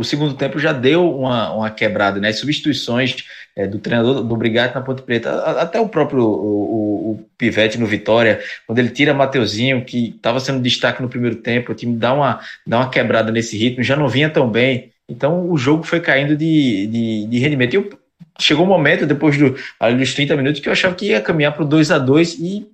[0.00, 2.28] o segundo tempo já deu uma, uma quebrada, né?
[2.28, 3.16] As substituições
[3.54, 7.86] é, do treinador do Brigatti na Ponte Preta, até o próprio o, o, Pivete no
[7.86, 12.14] Vitória, quando ele tira Mateuzinho, que estava sendo destaque no primeiro tempo, o time dá
[12.14, 14.90] uma, dá uma quebrada nesse ritmo, já não vinha tão bem.
[15.06, 17.76] Então o jogo foi caindo de, de, de rendimento.
[17.76, 19.50] E chegou um momento, depois do,
[19.98, 22.66] dos 30 minutos, que eu achava que ia caminhar para o 2 a 2 e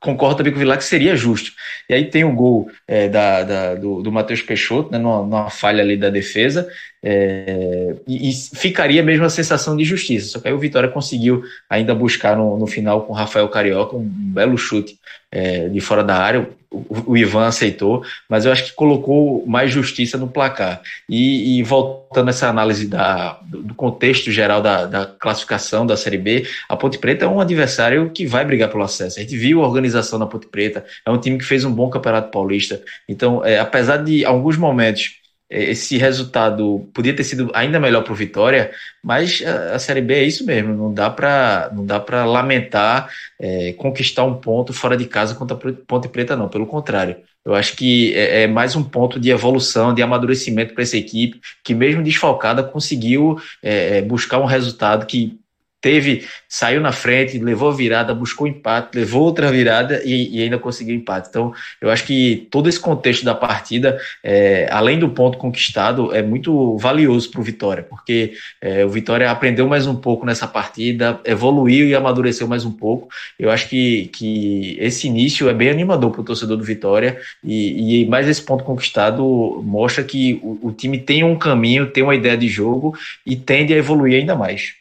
[0.00, 1.52] concordo também com o Vilar que seria justo.
[1.88, 5.50] E aí tem o gol é, da, da, do, do Matheus Peixoto, né, numa, numa,
[5.50, 6.68] falha ali da defesa,
[7.02, 10.28] é, e, e, ficaria mesmo a sensação de justiça.
[10.28, 13.96] Só que aí o Vitória conseguiu ainda buscar no, no final com o Rafael Carioca
[13.96, 14.98] um, belo chute
[15.30, 20.18] é, de fora da área o, Ivan aceitou, mas eu acho que colocou mais justiça
[20.18, 20.82] no placar.
[21.08, 26.18] E, e voltando a essa análise da, do contexto geral da, da, classificação da Série
[26.18, 29.18] B, a Ponte Preta é um adversário que vai brigar pelo acesso.
[29.18, 31.88] A gente viu a organização da Ponte Preta, é um time que fez um bom
[31.88, 32.82] campeonato paulista.
[33.08, 35.18] Então, é, apesar de alguns momentos
[35.50, 38.70] esse resultado podia ter sido ainda melhor para o Vitória,
[39.02, 43.08] mas a, a, Série B é isso mesmo, não dá para não dá para lamentar
[43.40, 47.16] é, conquistar um ponto fora de casa contra a Ponte Preta não, pelo contrário.
[47.44, 51.40] Eu acho que é, é mais um ponto de evolução, de amadurecimento para essa equipe,
[51.64, 55.38] que mesmo desfalcada conseguiu é, é buscar um resultado que
[55.80, 60.58] teve, saiu na frente, levou a virada, buscou empate, levou outra virada e, e, ainda
[60.58, 61.28] conseguiu empate.
[61.28, 66.22] Então, eu acho que todo esse contexto da partida, é, além do ponto conquistado, é
[66.22, 71.20] muito valioso para o Vitória, porque é, o Vitória aprendeu mais um pouco nessa partida,
[71.24, 73.08] evoluiu e amadureceu mais um pouco.
[73.38, 78.02] Eu acho que, que esse início é bem animador para o torcedor do Vitória e,
[78.02, 82.14] e, mais esse ponto conquistado mostra que o, o time tem um caminho, tem uma
[82.14, 84.78] ideia de jogo e tende a evoluir ainda mais.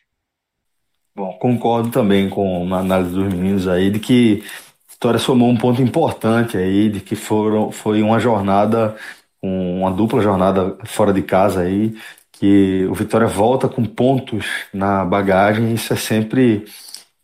[1.18, 4.44] Bom, concordo também com a análise dos meninos aí de que
[4.88, 8.96] a Vitória somou um ponto importante aí, de que foram, foi uma jornada,
[9.42, 11.98] uma dupla jornada fora de casa aí,
[12.34, 16.66] que o Vitória volta com pontos na bagagem, isso é sempre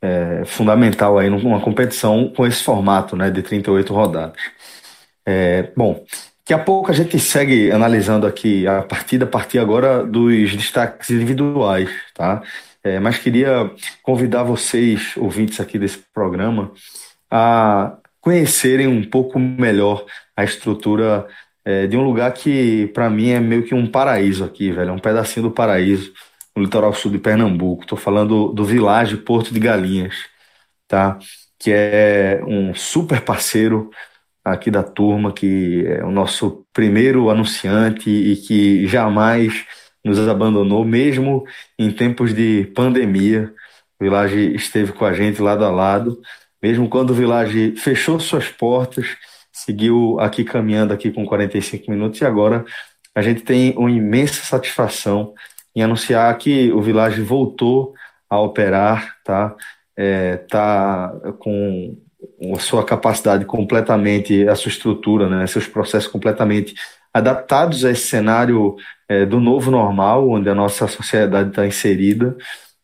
[0.01, 4.41] é, fundamental aí numa competição com esse formato, né, de 38 rodadas.
[5.23, 6.03] É, bom,
[6.45, 11.09] Daqui a pouco a gente segue analisando aqui a partida, a partir agora dos destaques
[11.09, 12.41] individuais, tá?
[12.83, 16.71] É, mas queria convidar vocês, ouvintes aqui desse programa,
[17.31, 21.27] a conhecerem um pouco melhor a estrutura
[21.65, 24.89] é, de um lugar que, para mim, é meio que um paraíso aqui, velho.
[24.89, 26.13] É um pedacinho do paraíso
[26.55, 27.83] no litoral sul de Pernambuco.
[27.83, 30.15] Estou falando do Vilage Porto de Galinhas,
[30.87, 31.17] tá?
[31.57, 33.89] Que é um super parceiro
[34.43, 39.65] aqui da turma, que é o nosso primeiro anunciante e que jamais
[40.03, 41.45] nos abandonou, mesmo
[41.77, 43.53] em tempos de pandemia.
[43.99, 46.19] O Village esteve com a gente lado a lado,
[46.61, 49.15] mesmo quando o Village fechou suas portas,
[49.51, 52.65] seguiu aqui caminhando aqui com 45 minutos e agora
[53.15, 55.33] a gente tem uma imensa satisfação
[55.75, 57.93] em anunciar que o Village voltou
[58.29, 59.55] a operar, tá?
[59.95, 61.95] É, tá com
[62.53, 66.73] a sua capacidade completamente, a sua estrutura, né, seus processos completamente
[67.13, 68.75] adaptados a esse cenário
[69.07, 72.35] é, do novo normal, onde a nossa sociedade está inserida,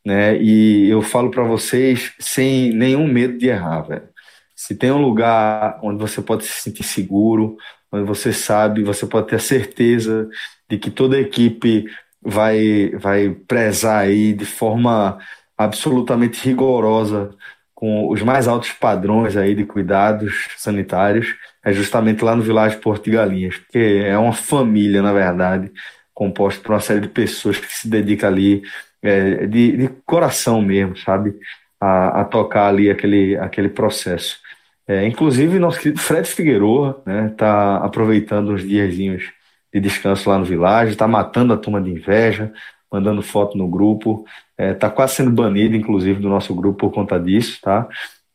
[0.06, 0.38] né?
[0.42, 4.10] E eu falo para vocês sem nenhum medo de errar, velho.
[4.56, 7.58] Se tem um lugar onde você pode se sentir seguro,
[7.92, 10.30] onde você sabe, você pode ter a certeza
[10.70, 11.86] de que toda a equipe
[12.22, 15.18] vai, vai prezar aí de forma
[15.58, 17.32] absolutamente rigorosa
[17.74, 21.36] com os mais altos padrões aí de cuidados sanitários,
[21.70, 25.72] é justamente lá no Vilagem Porto de Galinhas, porque é uma família, na verdade,
[26.14, 28.62] composta por uma série de pessoas que se dedicam ali
[29.02, 31.34] é, de, de, coração mesmo, sabe?
[31.80, 34.40] a, a tocar ali aquele, aquele processo.
[34.88, 39.32] É, inclusive, nosso querido Fred Figueroa né, tá aproveitando uns diazinhos
[39.74, 42.52] de descanso lá no Village, está matando a turma de inveja,
[42.92, 44.26] mandando foto no grupo,
[44.58, 47.88] é, tá quase sendo banido, inclusive, do nosso grupo por conta disso, tá?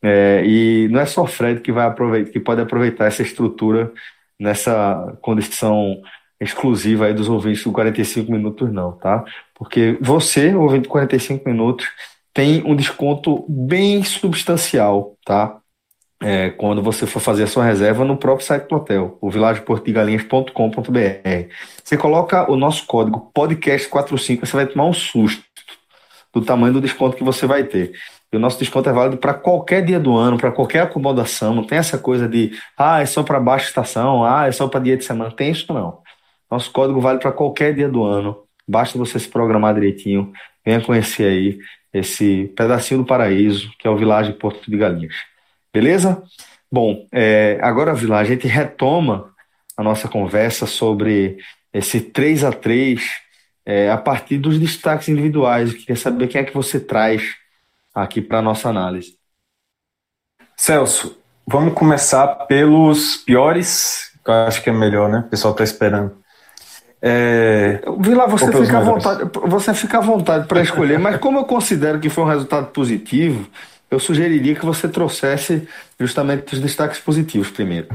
[0.07, 3.91] É, e não é só Fred que vai aproveitar, que pode aproveitar essa estrutura
[4.39, 5.99] nessa condição
[6.39, 9.25] exclusiva aí dos ouvintes do 45 minutos, não, tá?
[9.55, 11.87] Porque você, ouvinte 45 minutos,
[12.31, 15.57] tem um desconto bem substancial, tá?
[16.21, 21.49] É, quando você for fazer a sua reserva no próprio site do hotel, o vilageportigalinhas.com.br.
[21.83, 25.43] Você coloca o nosso código podcast45, você vai tomar um susto
[26.31, 27.93] do tamanho do desconto que você vai ter.
[28.35, 31.55] E o nosso desconto é válido para qualquer dia do ano, para qualquer acomodação.
[31.55, 34.81] Não tem essa coisa de, ah, é só para baixa estação, ah, é só para
[34.81, 35.31] dia de semana.
[35.31, 35.99] Tem isso não.
[36.51, 38.37] Nosso código vale para qualquer dia do ano.
[38.67, 40.33] Basta você se programar direitinho.
[40.65, 41.57] Venha conhecer aí
[41.93, 45.15] esse pedacinho do paraíso, que é o Vilagem Porto de Galinhas.
[45.73, 46.21] Beleza?
[46.69, 49.31] Bom, é, agora, Vila, a gente retoma
[49.77, 51.37] a nossa conversa sobre
[51.73, 53.01] esse 3 a 3
[53.65, 55.71] é, a partir dos destaques individuais.
[55.71, 57.44] Eu queria saber quem é que você traz
[57.95, 59.17] aqui para nossa análise.
[60.57, 65.19] Celso, vamos começar pelos piores, que eu acho que é melhor, né?
[65.19, 66.17] O pessoal está esperando.
[67.01, 67.81] É...
[67.99, 71.99] Vila, você fica, à vontade, você fica à vontade para escolher, mas como eu considero
[71.99, 73.47] que foi um resultado positivo,
[73.91, 75.67] eu sugeriria que você trouxesse
[75.99, 77.89] justamente os destaques positivos primeiro.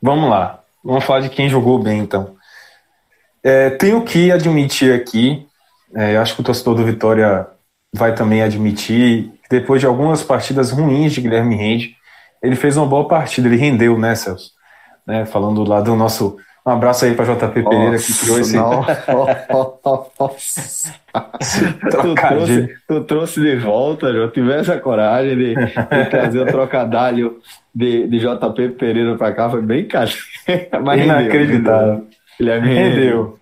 [0.00, 2.36] Vamos lá, vamos falar de quem jogou bem então.
[3.42, 5.46] É, tenho que admitir aqui,
[5.94, 7.46] é, acho que o torcedor do Vitória
[7.96, 11.96] vai também admitir, que depois de algumas partidas ruins de Guilherme Rende,
[12.42, 14.52] ele fez uma boa partida, ele rendeu, né, Celso?
[15.06, 18.58] Né, falando lá do nosso um abraço aí para JP Pereira que criou esse.
[21.92, 27.38] tu, trouxe, tu trouxe de volta, já tivesse a coragem de, de trazer o trocadilho
[27.72, 30.10] de, de JP Pereira para cá, foi bem caro.
[30.82, 32.04] Mas Inacreditável.
[32.36, 33.38] Guilherme rendeu.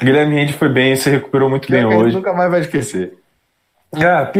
[0.00, 2.16] Guilherme Rende foi bem, se recuperou muito bem hoje.
[2.16, 3.12] nunca mais vai esquecer.
[3.94, 4.30] Ah,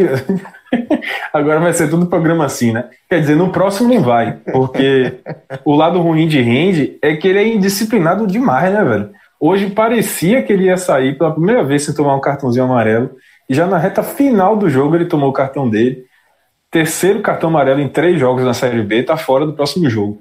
[1.33, 2.89] Agora vai ser tudo programa assim, né?
[3.09, 5.21] Quer dizer, no próximo não vai, porque
[5.65, 9.11] o lado ruim de Rende é que ele é indisciplinado demais, né, velho?
[9.41, 13.11] Hoje parecia que ele ia sair pela primeira vez sem tomar um cartãozinho amarelo,
[13.49, 16.05] e já na reta final do jogo ele tomou o cartão dele.
[16.71, 20.19] Terceiro cartão amarelo em três jogos na Série B, tá fora do próximo jogo.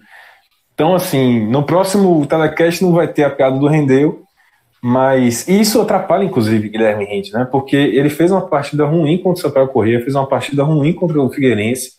[0.73, 4.23] Então, assim, no próximo telecast não vai ter a piada do Rendeu,
[4.81, 7.47] mas isso atrapalha, inclusive, Guilherme Rente, né?
[7.49, 11.21] Porque ele fez uma partida ruim contra o Sampaio Corrêa, fez uma partida ruim contra
[11.21, 11.93] o Figueirense.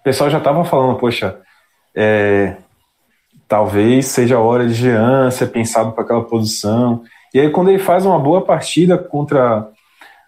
[0.00, 1.38] O pessoal já estava falando, poxa,
[1.94, 2.56] é,
[3.46, 7.02] talvez seja a hora de Jean ser pensado para aquela posição.
[7.34, 9.68] E aí, quando ele faz uma boa partida contra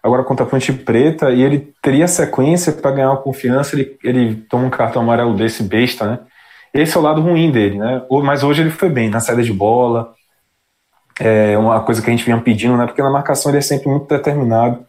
[0.03, 4.35] agora contra a Ponte Preta e ele teria sequência para ganhar uma confiança, ele, ele
[4.49, 6.19] toma um cartão amarelo desse besta, né?
[6.73, 8.01] Esse é o lado ruim dele, né?
[8.23, 10.13] Mas hoje ele foi bem na saída de bola,
[11.19, 12.85] é uma coisa que a gente vinha pedindo, né?
[12.85, 14.85] Porque na marcação ele é sempre muito determinado.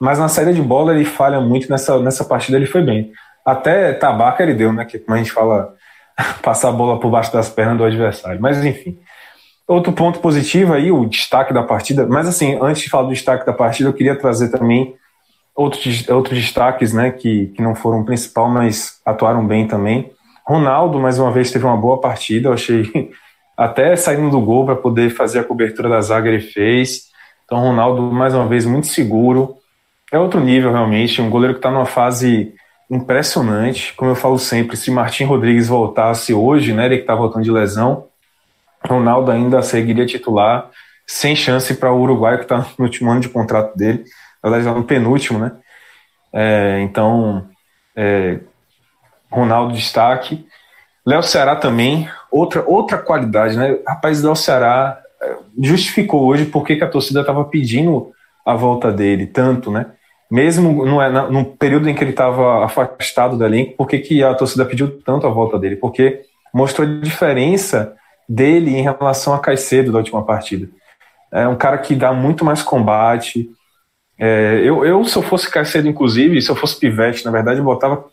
[0.00, 3.12] Mas na saída de bola ele falha muito, nessa, nessa partida ele foi bem.
[3.44, 4.84] Até tabaca ele deu, né?
[4.84, 5.74] Que como a gente fala,
[6.42, 8.40] passar a bola por baixo das pernas do adversário.
[8.40, 8.98] Mas enfim.
[9.66, 12.06] Outro ponto positivo aí, o destaque da partida.
[12.06, 14.94] Mas assim, antes de falar do destaque da partida, eu queria trazer também
[15.54, 17.10] outros, outros destaques, né?
[17.10, 20.10] Que, que não foram o principal, mas atuaram bem também.
[20.44, 22.48] Ronaldo, mais uma vez, teve uma boa partida.
[22.48, 23.12] Eu achei
[23.64, 27.10] até saindo do gol para poder fazer a cobertura da zaga ele fez.
[27.44, 29.56] Então, Ronaldo, mais uma vez, muito seguro.
[30.10, 31.22] É outro nível, realmente.
[31.22, 32.54] Um goleiro que está numa fase
[32.90, 33.94] impressionante.
[33.94, 37.50] Como eu falo sempre, se Martim Rodrigues voltasse hoje, né, ele que está voltando de
[37.50, 38.06] lesão,
[38.84, 40.68] Ronaldo ainda seguiria titular,
[41.06, 44.04] sem chance para o Uruguai, que está no último ano de contrato dele.
[44.42, 45.52] Na verdade, está no penúltimo, né?
[46.32, 47.46] É, então,
[47.94, 48.40] é,
[49.30, 50.44] Ronaldo destaque.
[51.06, 53.78] Léo Ceará também, outra, outra qualidade, né?
[53.86, 58.10] Rapaz, Léo Ceará eh, justificou hoje porque que a torcida estava pedindo
[58.44, 59.86] a volta dele tanto, né?
[60.30, 64.34] Mesmo no, no período em que ele estava afastado do elenco, por que, que a
[64.34, 65.76] torcida pediu tanto a volta dele?
[65.76, 66.22] Porque
[66.54, 67.94] mostrou a diferença
[68.26, 70.68] dele em relação a Caicedo da última partida.
[71.30, 73.50] É um cara que dá muito mais combate.
[74.18, 77.64] É, eu, eu, se eu fosse Caicedo, inclusive, se eu fosse Pivete, na verdade, eu
[77.64, 78.06] botava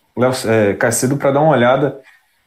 [0.45, 1.99] é, Caicedo para dar uma olhada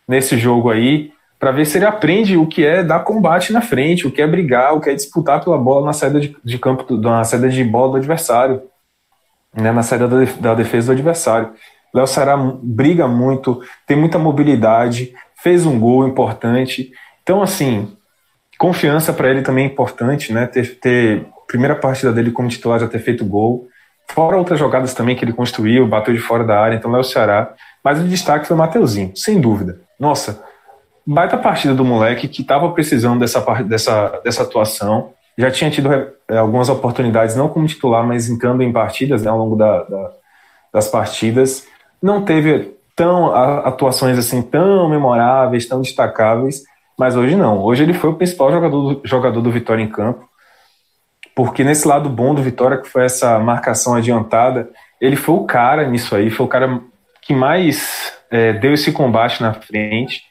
[0.07, 4.07] nesse jogo aí, para ver se ele aprende o que é dar combate na frente,
[4.07, 6.96] o que é brigar, o que é disputar pela bola na saída de, de campo,
[6.98, 8.62] na saída de bola do adversário,
[9.52, 11.50] né, na saída da, defesa do adversário.
[11.92, 16.92] Léo Ceará briga muito, tem muita mobilidade, fez um gol importante.
[17.24, 17.92] Então, assim,
[18.57, 20.46] confiança para ele também é importante, né?
[20.46, 23.66] Ter, ter primeira partida dele como titular já ter feito gol.
[24.09, 27.05] Fora outras jogadas também que ele construiu, bateu de fora da área, então é o
[27.05, 27.52] Ceará.
[27.83, 29.81] Mas o destaque foi o Mateuzinho, sem dúvida.
[29.98, 30.52] Nossa,
[31.07, 35.12] baita partida do moleque que estava precisando dessa, dessa, dessa atuação.
[35.37, 35.91] Já tinha tido
[36.29, 40.11] é, algumas oportunidades, não como titular, mas entrando em partidas né, ao longo da, da,
[40.73, 41.67] das partidas.
[42.03, 46.62] Não teve tão atuações assim tão memoráveis, tão destacáveis,
[46.99, 47.62] mas hoje não.
[47.62, 50.31] Hoje ele foi o principal jogador, jogador do Vitória em campo
[51.35, 54.69] porque nesse lado bom do Vitória, que foi essa marcação adiantada,
[55.01, 56.81] ele foi o cara nisso aí, foi o cara
[57.21, 60.23] que mais é, deu esse combate na frente.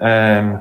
[0.00, 0.58] É,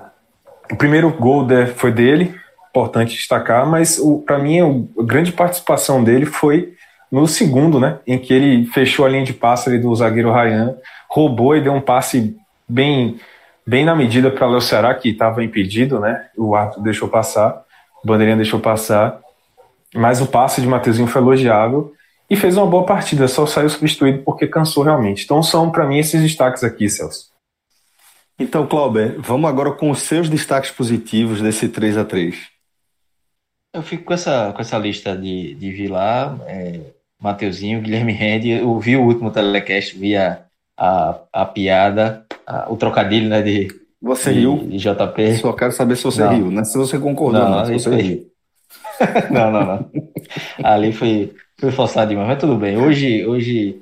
[0.72, 2.36] o primeiro gol foi dele,
[2.70, 6.74] importante destacar, mas para mim a grande participação dele foi
[7.12, 10.76] no segundo, né, em que ele fechou a linha de passe ali do zagueiro Ryan,
[11.10, 12.36] roubou e deu um passe
[12.68, 13.20] bem
[13.66, 17.64] bem na medida para o Ceará, que estava impedido, né, o árbitro deixou passar,
[18.02, 19.20] o bandeirinha deixou passar,
[19.94, 21.94] mas o passe de Mateuzinho foi elogiável
[22.30, 25.24] e fez uma boa partida, só saiu substituído porque cansou realmente.
[25.24, 27.30] Então são para mim esses destaques aqui, Celso.
[28.40, 32.38] Então, Clauber, vamos agora com os seus destaques positivos desse 3 a 3
[33.74, 36.80] Eu fico com essa, com essa lista de, de Vilar, é,
[37.20, 38.50] Mateuzinho, Guilherme Rende.
[38.52, 40.44] Eu vi o último telecast, vi a,
[40.78, 43.70] a, a piada, a, o trocadilho né, de,
[44.00, 44.58] você de, riu?
[44.68, 45.38] De JP.
[45.38, 46.36] Só quero saber se você não.
[46.36, 48.32] riu, não é se você concordou, não, não se você riu.
[49.32, 49.92] não, não, não.
[50.64, 52.78] Ali foi, foi forçado demais, mas tudo bem.
[52.78, 53.82] Hoje, hoje,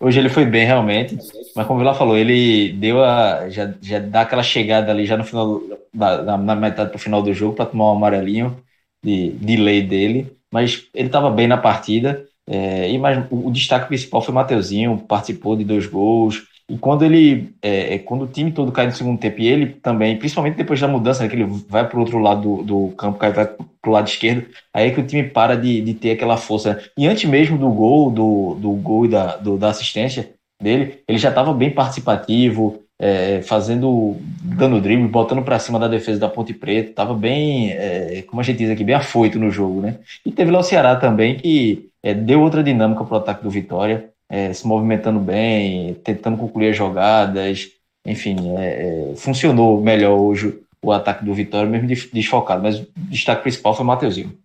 [0.00, 1.16] hoje ele foi bem realmente.
[1.54, 3.48] Mas como o Vila falou, ele deu a.
[3.48, 5.60] Já, já dá aquela chegada ali já no final,
[5.92, 8.62] na, na metade pro final do jogo para tomar um amarelinho
[9.02, 10.36] de, de lei dele.
[10.52, 12.26] Mas ele estava bem na partida.
[12.46, 16.44] É, e mais, o, o destaque principal foi o Mateuzinho, participou de dois gols.
[16.68, 19.66] E quando ele, é, é, quando o time todo cai no segundo tempo e ele
[19.66, 22.94] também, principalmente depois da mudança, né, que ele vai para o outro lado do, do
[22.96, 23.54] campo, cai para
[23.86, 26.82] o lado esquerdo, aí é que o time para de, de ter aquela força.
[26.98, 31.18] E antes mesmo do gol, do, do gol e da, do, da assistência dele, ele
[31.18, 36.52] já estava bem participativo, é, fazendo, dando drible, botando para cima da defesa da Ponte
[36.52, 39.98] Preta, estava bem, é, como a gente diz aqui, bem afoito no jogo, né?
[40.24, 43.50] E teve lá o Ceará também, que é, deu outra dinâmica para o ataque do
[43.50, 47.68] Vitória é, se movimentando bem, tentando concluir as jogadas,
[48.04, 53.42] enfim, é, é, funcionou melhor hoje o ataque do Vitória, mesmo desfocado, mas o destaque
[53.42, 54.36] principal foi o Mateuzinho.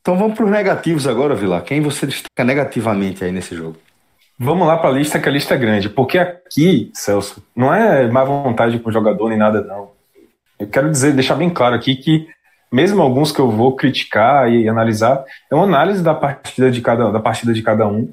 [0.00, 1.60] Então vamos para os negativos agora, Vila.
[1.60, 3.76] Quem você destaca negativamente aí nesse jogo?
[4.38, 8.10] Vamos lá para a lista, que a lista é grande, porque aqui, Celso, não é
[8.10, 9.90] má vontade com o jogador nem nada, não.
[10.58, 12.26] Eu quero dizer, deixar bem claro aqui que
[12.72, 17.12] mesmo alguns que eu vou criticar e analisar, é uma análise da partida de cada,
[17.12, 18.12] da partida de cada um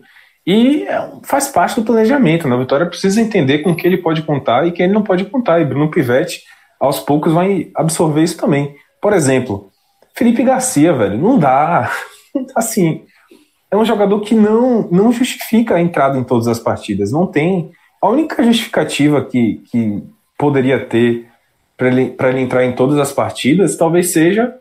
[0.49, 2.47] e é faz parte do planejamento.
[2.47, 2.55] Né?
[2.55, 5.61] O Vitória precisa entender com que ele pode contar e quem ele não pode contar.
[5.61, 6.41] E Bruno Pivetti,
[6.79, 8.75] aos poucos, vai absorver isso também.
[8.99, 9.69] Por exemplo,
[10.15, 11.91] Felipe Garcia, velho, não dá.
[12.57, 13.03] Assim,
[13.69, 17.11] é um jogador que não, não justifica a entrada em todas as partidas.
[17.11, 17.71] Não tem.
[18.01, 20.01] A única justificativa que, que
[20.35, 21.27] poderia ter
[21.77, 24.55] para ele, ele entrar em todas as partidas talvez seja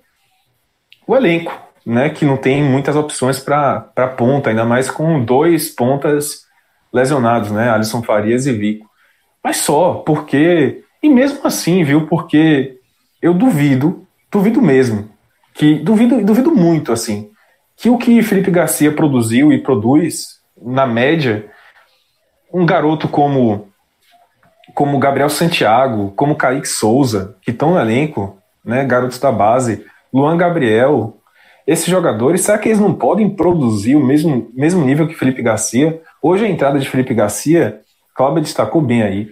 [1.07, 3.81] o elenco né, que não tem muitas opções para
[4.15, 6.43] ponta, ainda mais com dois pontas
[6.93, 8.87] lesionados, né, Alisson Farias e Vico.
[9.43, 10.85] Mas só, porque.
[11.03, 12.77] E mesmo assim, viu, porque
[13.23, 15.09] eu duvido, duvido mesmo,
[15.55, 17.31] que duvido, duvido muito, assim,
[17.77, 21.49] que o que Felipe Garcia produziu e produz, na média,
[22.53, 23.67] um garoto como
[24.75, 30.37] como Gabriel Santiago, como Kaique Souza, que estão no elenco, né, garotos da base, Luan
[30.37, 31.18] Gabriel,
[31.69, 36.01] esses jogadores, será que eles não podem produzir o mesmo, mesmo nível que Felipe Garcia?
[36.23, 37.81] Hoje a entrada de Felipe Garcia,
[38.15, 39.29] Cláudio destacou bem aí.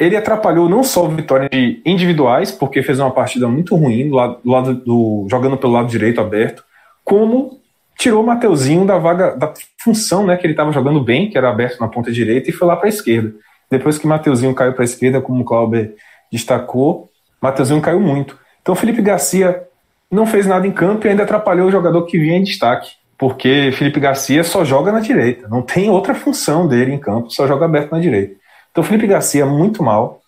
[0.00, 4.16] Ele atrapalhou não só a vitória de individuais, porque fez uma partida muito ruim do
[4.16, 6.64] lado, do lado do, jogando pelo lado direito aberto,
[7.04, 7.60] como
[7.98, 9.52] tirou o Mateuzinho da vaga, da
[9.84, 12.66] função né, que ele estava jogando bem, que era aberto na ponta direita, e foi
[12.66, 13.34] lá para a esquerda.
[13.70, 15.92] Depois que Mateuzinho caiu para a esquerda, como o Cláudio
[16.32, 17.10] destacou,
[17.42, 18.38] Mateuzinho caiu muito.
[18.62, 19.66] Então Felipe Garcia
[20.10, 23.70] não fez nada em campo e ainda atrapalhou o jogador que vinha em destaque, porque
[23.72, 27.64] Felipe Garcia só joga na direita, não tem outra função dele em campo, só joga
[27.64, 28.36] aberto na direita.
[28.70, 30.20] Então Felipe Garcia muito mal.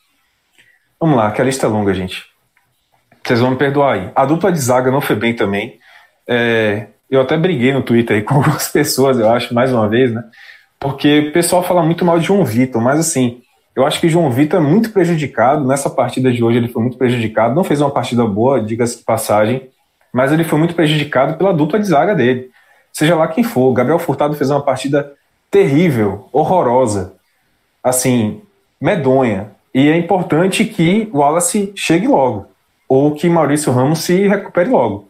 [0.99, 2.25] Vamos lá, que a lista é longa, gente.
[3.23, 4.11] Vocês vão me perdoar aí.
[4.15, 5.79] A dupla de zaga não foi bem também.
[6.27, 10.13] É, eu até briguei no Twitter aí com algumas pessoas, eu acho, mais uma vez,
[10.13, 10.23] né?
[10.81, 13.43] Porque o pessoal fala muito mal de João Vitor, mas assim,
[13.79, 15.65] eu acho que João Vitor é muito prejudicado.
[15.65, 17.55] Nessa partida de hoje ele foi muito prejudicado.
[17.55, 19.71] Não fez uma partida boa, diga-se de passagem,
[20.13, 22.51] mas ele foi muito prejudicado pela dupla de zaga dele.
[22.93, 23.73] Seja lá quem for.
[23.73, 25.13] Gabriel Furtado fez uma partida
[25.49, 27.15] terrível, horrorosa,
[27.81, 28.43] assim,
[28.81, 29.53] medonha.
[29.73, 32.49] E é importante que o Wallace chegue logo,
[32.89, 35.09] ou que Maurício Ramos se recupere logo.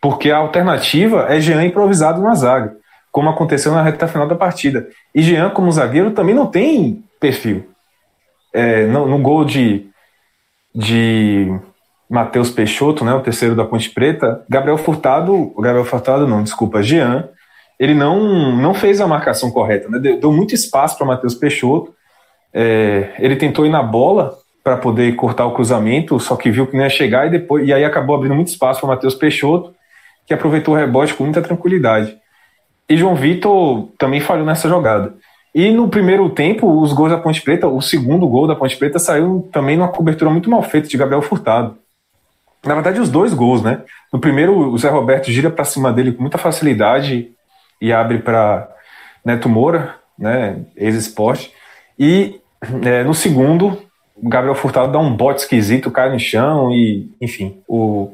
[0.00, 2.76] Porque a alternativa é Jean improvisado na zaga.
[3.14, 4.88] como aconteceu na reta final da partida.
[5.14, 7.70] E Jean, como zagueiro, também não tem perfil.
[8.52, 9.86] É, no, no, gol de,
[10.74, 11.52] de
[12.08, 17.28] Matheus Peixoto, né, o terceiro da Ponte Preta, Gabriel Furtado, Gabriel Furtado não, desculpa, Jean,
[17.78, 21.92] ele não, não fez a marcação correta, né, deu, deu muito espaço para Matheus Peixoto,
[22.52, 26.76] é, ele tentou ir na bola para poder cortar o cruzamento, só que viu que
[26.76, 29.74] não ia chegar e depois e aí acabou abrindo muito espaço para Matheus Peixoto,
[30.26, 32.16] que aproveitou o rebote com muita tranquilidade.
[32.88, 35.14] E João Vitor também falhou nessa jogada.
[35.54, 38.98] E no primeiro tempo, os gols da Ponte Preta, o segundo gol da Ponte Preta
[38.98, 41.78] saiu também numa cobertura muito mal feita de Gabriel Furtado.
[42.64, 43.82] Na verdade, os dois gols, né?
[44.12, 47.30] No primeiro, o Zé Roberto gira para cima dele com muita facilidade
[47.80, 48.68] e abre para
[49.24, 50.64] Neto Moura, né?
[50.76, 51.52] Ex-esporte.
[51.96, 52.40] E
[52.82, 53.78] é, no segundo,
[54.16, 58.12] o Gabriel Furtado dá um bote esquisito, cai no chão e, enfim, o,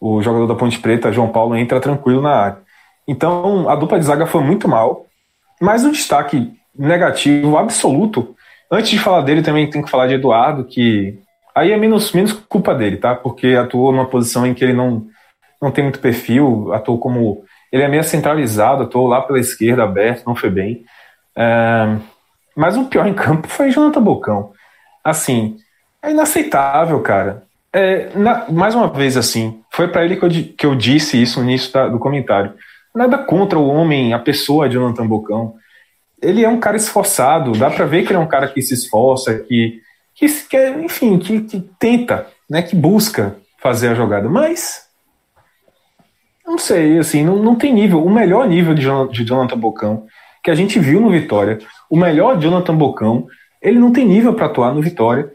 [0.00, 2.58] o jogador da Ponte Preta, João Paulo, entra tranquilo na área.
[3.06, 5.04] Então, a dupla de zaga foi muito mal,
[5.60, 8.34] mas o destaque negativo absoluto,
[8.70, 11.18] antes de falar dele, também tem que falar de Eduardo, que
[11.54, 13.14] aí é menos, menos culpa dele, tá?
[13.14, 15.06] Porque atuou numa posição em que ele não,
[15.60, 17.44] não tem muito perfil, atuou como.
[17.70, 20.84] Ele é meio centralizado, atuou lá pela esquerda aberto, não foi bem.
[21.36, 21.96] É,
[22.56, 24.52] mas o pior em campo foi Jonathan Bocão.
[25.02, 25.56] Assim,
[26.02, 27.44] é inaceitável, cara.
[27.72, 31.40] É, na, mais uma vez, assim, foi para ele que eu, que eu disse isso
[31.40, 32.52] no início da, do comentário.
[32.94, 35.54] Nada contra o homem, a pessoa de Jonathan Bocão.
[36.22, 38.74] Ele é um cara esforçado, dá para ver que ele é um cara que se
[38.74, 39.80] esforça, que,
[40.14, 44.28] que, que enfim, que, que tenta, né, que busca fazer a jogada.
[44.28, 44.86] Mas,
[46.46, 48.04] não sei, assim, não, não tem nível.
[48.04, 50.06] O melhor nível de, de Jonathan Bocão
[50.42, 51.58] que a gente viu no Vitória,
[51.88, 53.26] o melhor Jonathan Bocão,
[53.60, 55.30] ele não tem nível para atuar no Vitória.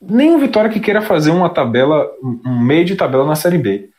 [0.00, 2.10] Nem o Vitória que queira fazer uma tabela,
[2.44, 3.90] um meio de tabela na Série B.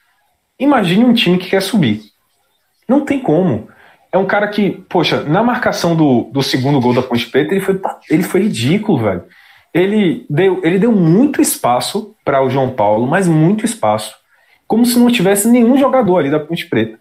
[0.60, 2.02] Imagine um time que quer subir.
[2.88, 3.70] Não tem como.
[4.14, 7.62] É um cara que, poxa, na marcação do, do segundo gol da Ponte Preta, ele
[7.62, 9.24] foi, ele foi ridículo, velho.
[9.74, 14.14] Ele deu, ele deu muito espaço para o João Paulo, mas muito espaço.
[14.68, 17.00] Como se não tivesse nenhum jogador ali da Ponte Preta.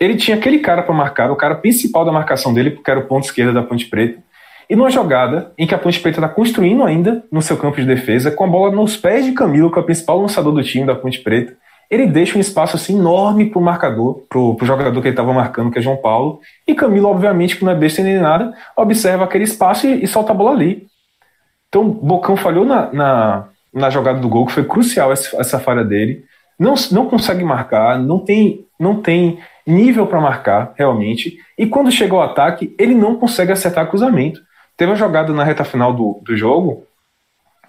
[0.00, 3.06] Ele tinha aquele cara para marcar, o cara principal da marcação dele, porque era o
[3.06, 4.20] ponto esquerdo da Ponte Preta.
[4.68, 7.86] E numa jogada em que a Ponte Preta está construindo ainda no seu campo de
[7.86, 10.86] defesa, com a bola nos pés de Camilo, que é o principal lançador do time
[10.86, 11.56] da Ponte Preta,
[11.92, 15.30] ele deixa um espaço assim enorme para o marcador, para o jogador que ele estava
[15.30, 16.40] marcando, que é João Paulo.
[16.66, 20.32] E Camilo, obviamente, que não é besta nem nada, observa aquele espaço e, e solta
[20.32, 20.86] a bola ali.
[21.68, 25.84] Então, Bocão falhou na, na, na, jogada do gol, que foi crucial essa, essa falha
[25.84, 26.24] dele.
[26.58, 31.36] Não, não consegue marcar, não tem, não tem nível para marcar, realmente.
[31.58, 34.40] E quando chega ao ataque, ele não consegue acertar cruzamento.
[34.78, 36.84] Teve uma jogada na reta final do, do jogo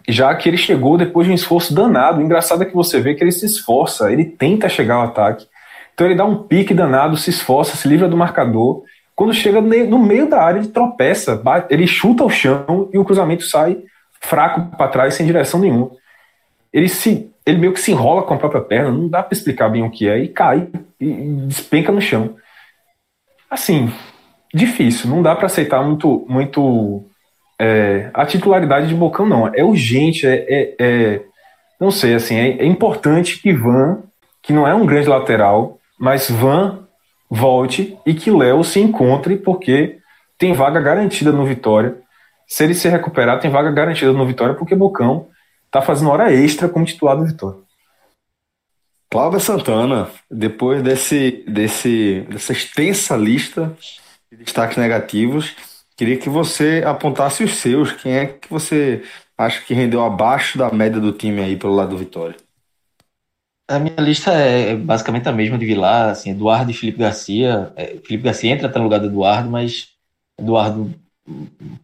[0.07, 2.19] já que ele chegou depois de um esforço danado.
[2.19, 5.47] O engraçado é que você vê que ele se esforça, ele tenta chegar ao ataque.
[5.93, 8.83] Então ele dá um pique danado, se esforça, se livra do marcador.
[9.15, 13.43] Quando chega no meio da área, ele tropeça, ele chuta o chão e o cruzamento
[13.43, 13.77] sai
[14.19, 15.91] fraco para trás, sem direção nenhuma.
[16.71, 19.69] Ele se ele meio que se enrola com a própria perna, não dá para explicar
[19.69, 21.11] bem o que é, e cai e
[21.45, 22.35] despenca no chão.
[23.49, 23.91] Assim,
[24.53, 27.03] difícil, não dá para aceitar muito muito
[27.59, 29.47] é, a titularidade de Bocão não.
[29.53, 31.21] É urgente, é, é, é
[31.79, 34.03] não sei, assim, é, é, importante que Van,
[34.41, 36.87] que não é um grande lateral, mas Van
[37.29, 39.97] volte e que Léo se encontre, porque
[40.37, 41.97] tem vaga garantida no Vitória.
[42.47, 45.27] Se ele se recuperar, tem vaga garantida no Vitória, porque Bocão
[45.71, 47.59] tá fazendo hora extra como titular do Vitória.
[49.09, 53.75] Cláudia Santana, depois desse, desse, dessa extensa lista
[54.31, 55.55] de destaques negativos,
[56.03, 57.93] Queria que você apontasse os seus.
[57.93, 59.03] Quem é que você
[59.37, 62.35] acha que rendeu abaixo da média do time aí pelo lado do Vitória?
[63.69, 67.71] A minha lista é basicamente a mesma de Vilar, assim, Eduardo e Felipe Garcia.
[67.77, 69.91] É, Felipe Garcia entra até no lugar do Eduardo, mas
[70.37, 70.93] Eduardo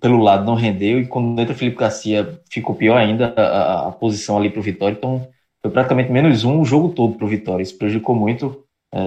[0.02, 4.38] pelo lado não rendeu e quando entra Felipe Garcia ficou pior ainda a, a posição
[4.38, 5.30] ali para o Vitória, então
[5.62, 7.64] foi praticamente menos um o jogo todo para o Vitória.
[7.64, 9.00] Isso prejudicou muito é,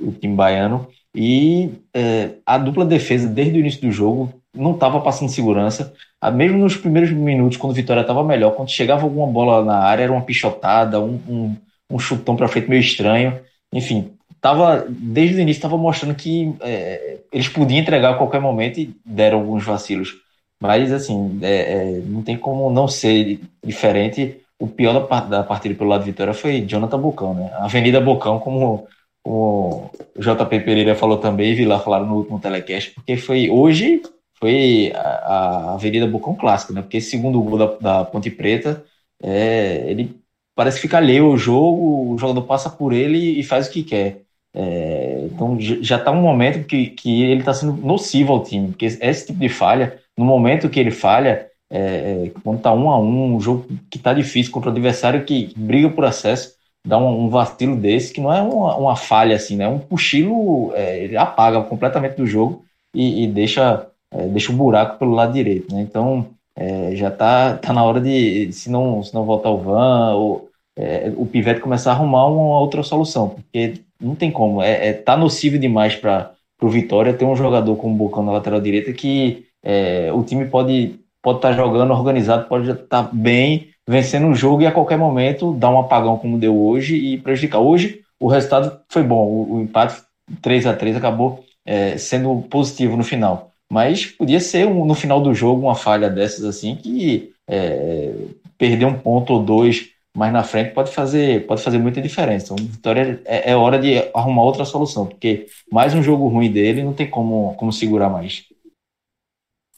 [0.00, 0.88] o time baiano.
[1.14, 5.92] E é, a dupla defesa, desde o início do jogo, não estava passando segurança.
[6.34, 10.04] Mesmo nos primeiros minutos, quando o Vitória estava melhor, quando chegava alguma bola na área,
[10.04, 11.56] era uma pichotada, um, um,
[11.90, 13.38] um chutão para frente meio estranho.
[13.72, 18.78] Enfim, tava, desde o início estava mostrando que é, eles podiam entregar a qualquer momento
[18.80, 20.16] e deram alguns vacilos.
[20.60, 24.40] Mas, assim, é, é não tem como não ser diferente.
[24.58, 27.50] O pior da, da partida pelo lado de Vitória foi Jonathan Bocão, né?
[27.58, 28.88] Avenida Bocão, como
[29.28, 34.00] o JP Pereira falou também, vi lá falaram no último telecast, porque foi hoje
[34.38, 36.80] foi a, a Avenida Bocão clássico, né?
[36.80, 38.84] Porque segundo gol da, da Ponte Preta,
[39.22, 40.16] é, ele
[40.54, 44.22] parece ficar alheio ao jogo, o jogador passa por ele e faz o que quer.
[44.54, 48.86] É, então já está um momento que, que ele está sendo nocivo ao time, porque
[48.86, 51.78] esse tipo de falha, no momento que ele falha, é,
[52.26, 55.52] é quando está um a um, um jogo que está difícil contra o adversário que
[55.56, 59.56] briga por acesso, dá um, um vacilo desse, que não é uma, uma falha assim,
[59.56, 59.68] né?
[59.68, 62.64] Um cochilo, é, ele apaga completamente do jogo
[62.94, 65.82] e, e deixa, é, deixa um buraco pelo lado direito, né?
[65.82, 66.26] Então
[66.56, 70.48] é, já tá, tá na hora de, se não, se não voltar o Van, ou,
[70.76, 74.92] é, o Pivete começar a arrumar uma outra solução, porque não tem como, é, é
[74.92, 78.92] tá nocivo demais para o Vitória ter um jogador como o Bocão na lateral direita
[78.92, 84.28] que é, o time pode pode estar tá jogando organizado, pode estar tá bem, vencendo
[84.28, 87.58] o jogo e a qualquer momento dar um apagão como deu hoje e prejudicar.
[87.58, 90.02] Hoje o resultado foi bom, o, o empate
[90.42, 93.50] 3 a 3 acabou é, sendo positivo no final.
[93.72, 98.12] Mas podia ser um, no final do jogo uma falha dessas assim que é,
[98.58, 102.52] perder um ponto ou dois mais na frente pode fazer, pode fazer muita diferença.
[102.52, 106.82] Então, Vitória é, é, hora de arrumar outra solução, porque mais um jogo ruim dele
[106.82, 108.44] não tem como, como segurar mais.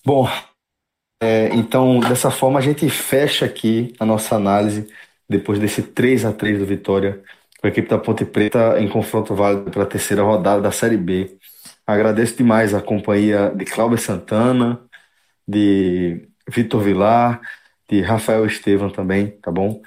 [0.05, 0.27] Bom,
[1.21, 4.89] é, então dessa forma a gente fecha aqui a nossa análise
[5.29, 7.23] depois desse 3 a 3 do Vitória
[7.61, 11.37] com a equipe da Ponte Preta em confronto válido pela terceira rodada da Série B.
[11.87, 14.81] Agradeço demais a companhia de Cláudio Santana,
[15.47, 17.41] de Vitor Vilar,
[17.89, 19.83] de Rafael Estevam também, tá bom?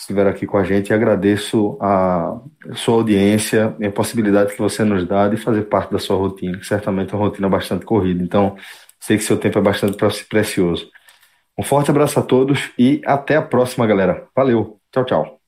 [0.00, 2.40] estiveram aqui com a gente e agradeço a
[2.74, 6.58] sua audiência e a possibilidade que você nos dá de fazer parte da sua rotina,
[6.58, 8.22] que certamente é uma rotina bastante corrida.
[8.22, 8.56] Então,
[9.00, 9.96] sei que seu tempo é bastante
[10.28, 10.90] precioso.
[11.58, 14.28] Um forte abraço a todos e até a próxima, galera.
[14.34, 14.80] Valeu.
[14.92, 15.39] Tchau, tchau.